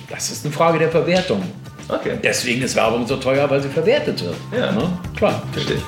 das 0.10 0.30
ist 0.30 0.46
eine 0.46 0.54
Frage 0.54 0.78
der 0.78 0.90
Verwertung. 0.92 1.42
Okay. 1.88 2.18
Deswegen 2.24 2.62
ist 2.62 2.76
Werbung 2.76 3.08
so 3.08 3.16
teuer, 3.18 3.50
weil 3.50 3.62
sie 3.62 3.70
verwertet 3.70 4.24
wird. 4.24 4.36
Ja. 4.56 4.72
Ne? 4.72 4.98
Klar. 5.16 5.42
Verstehe. 5.54 5.82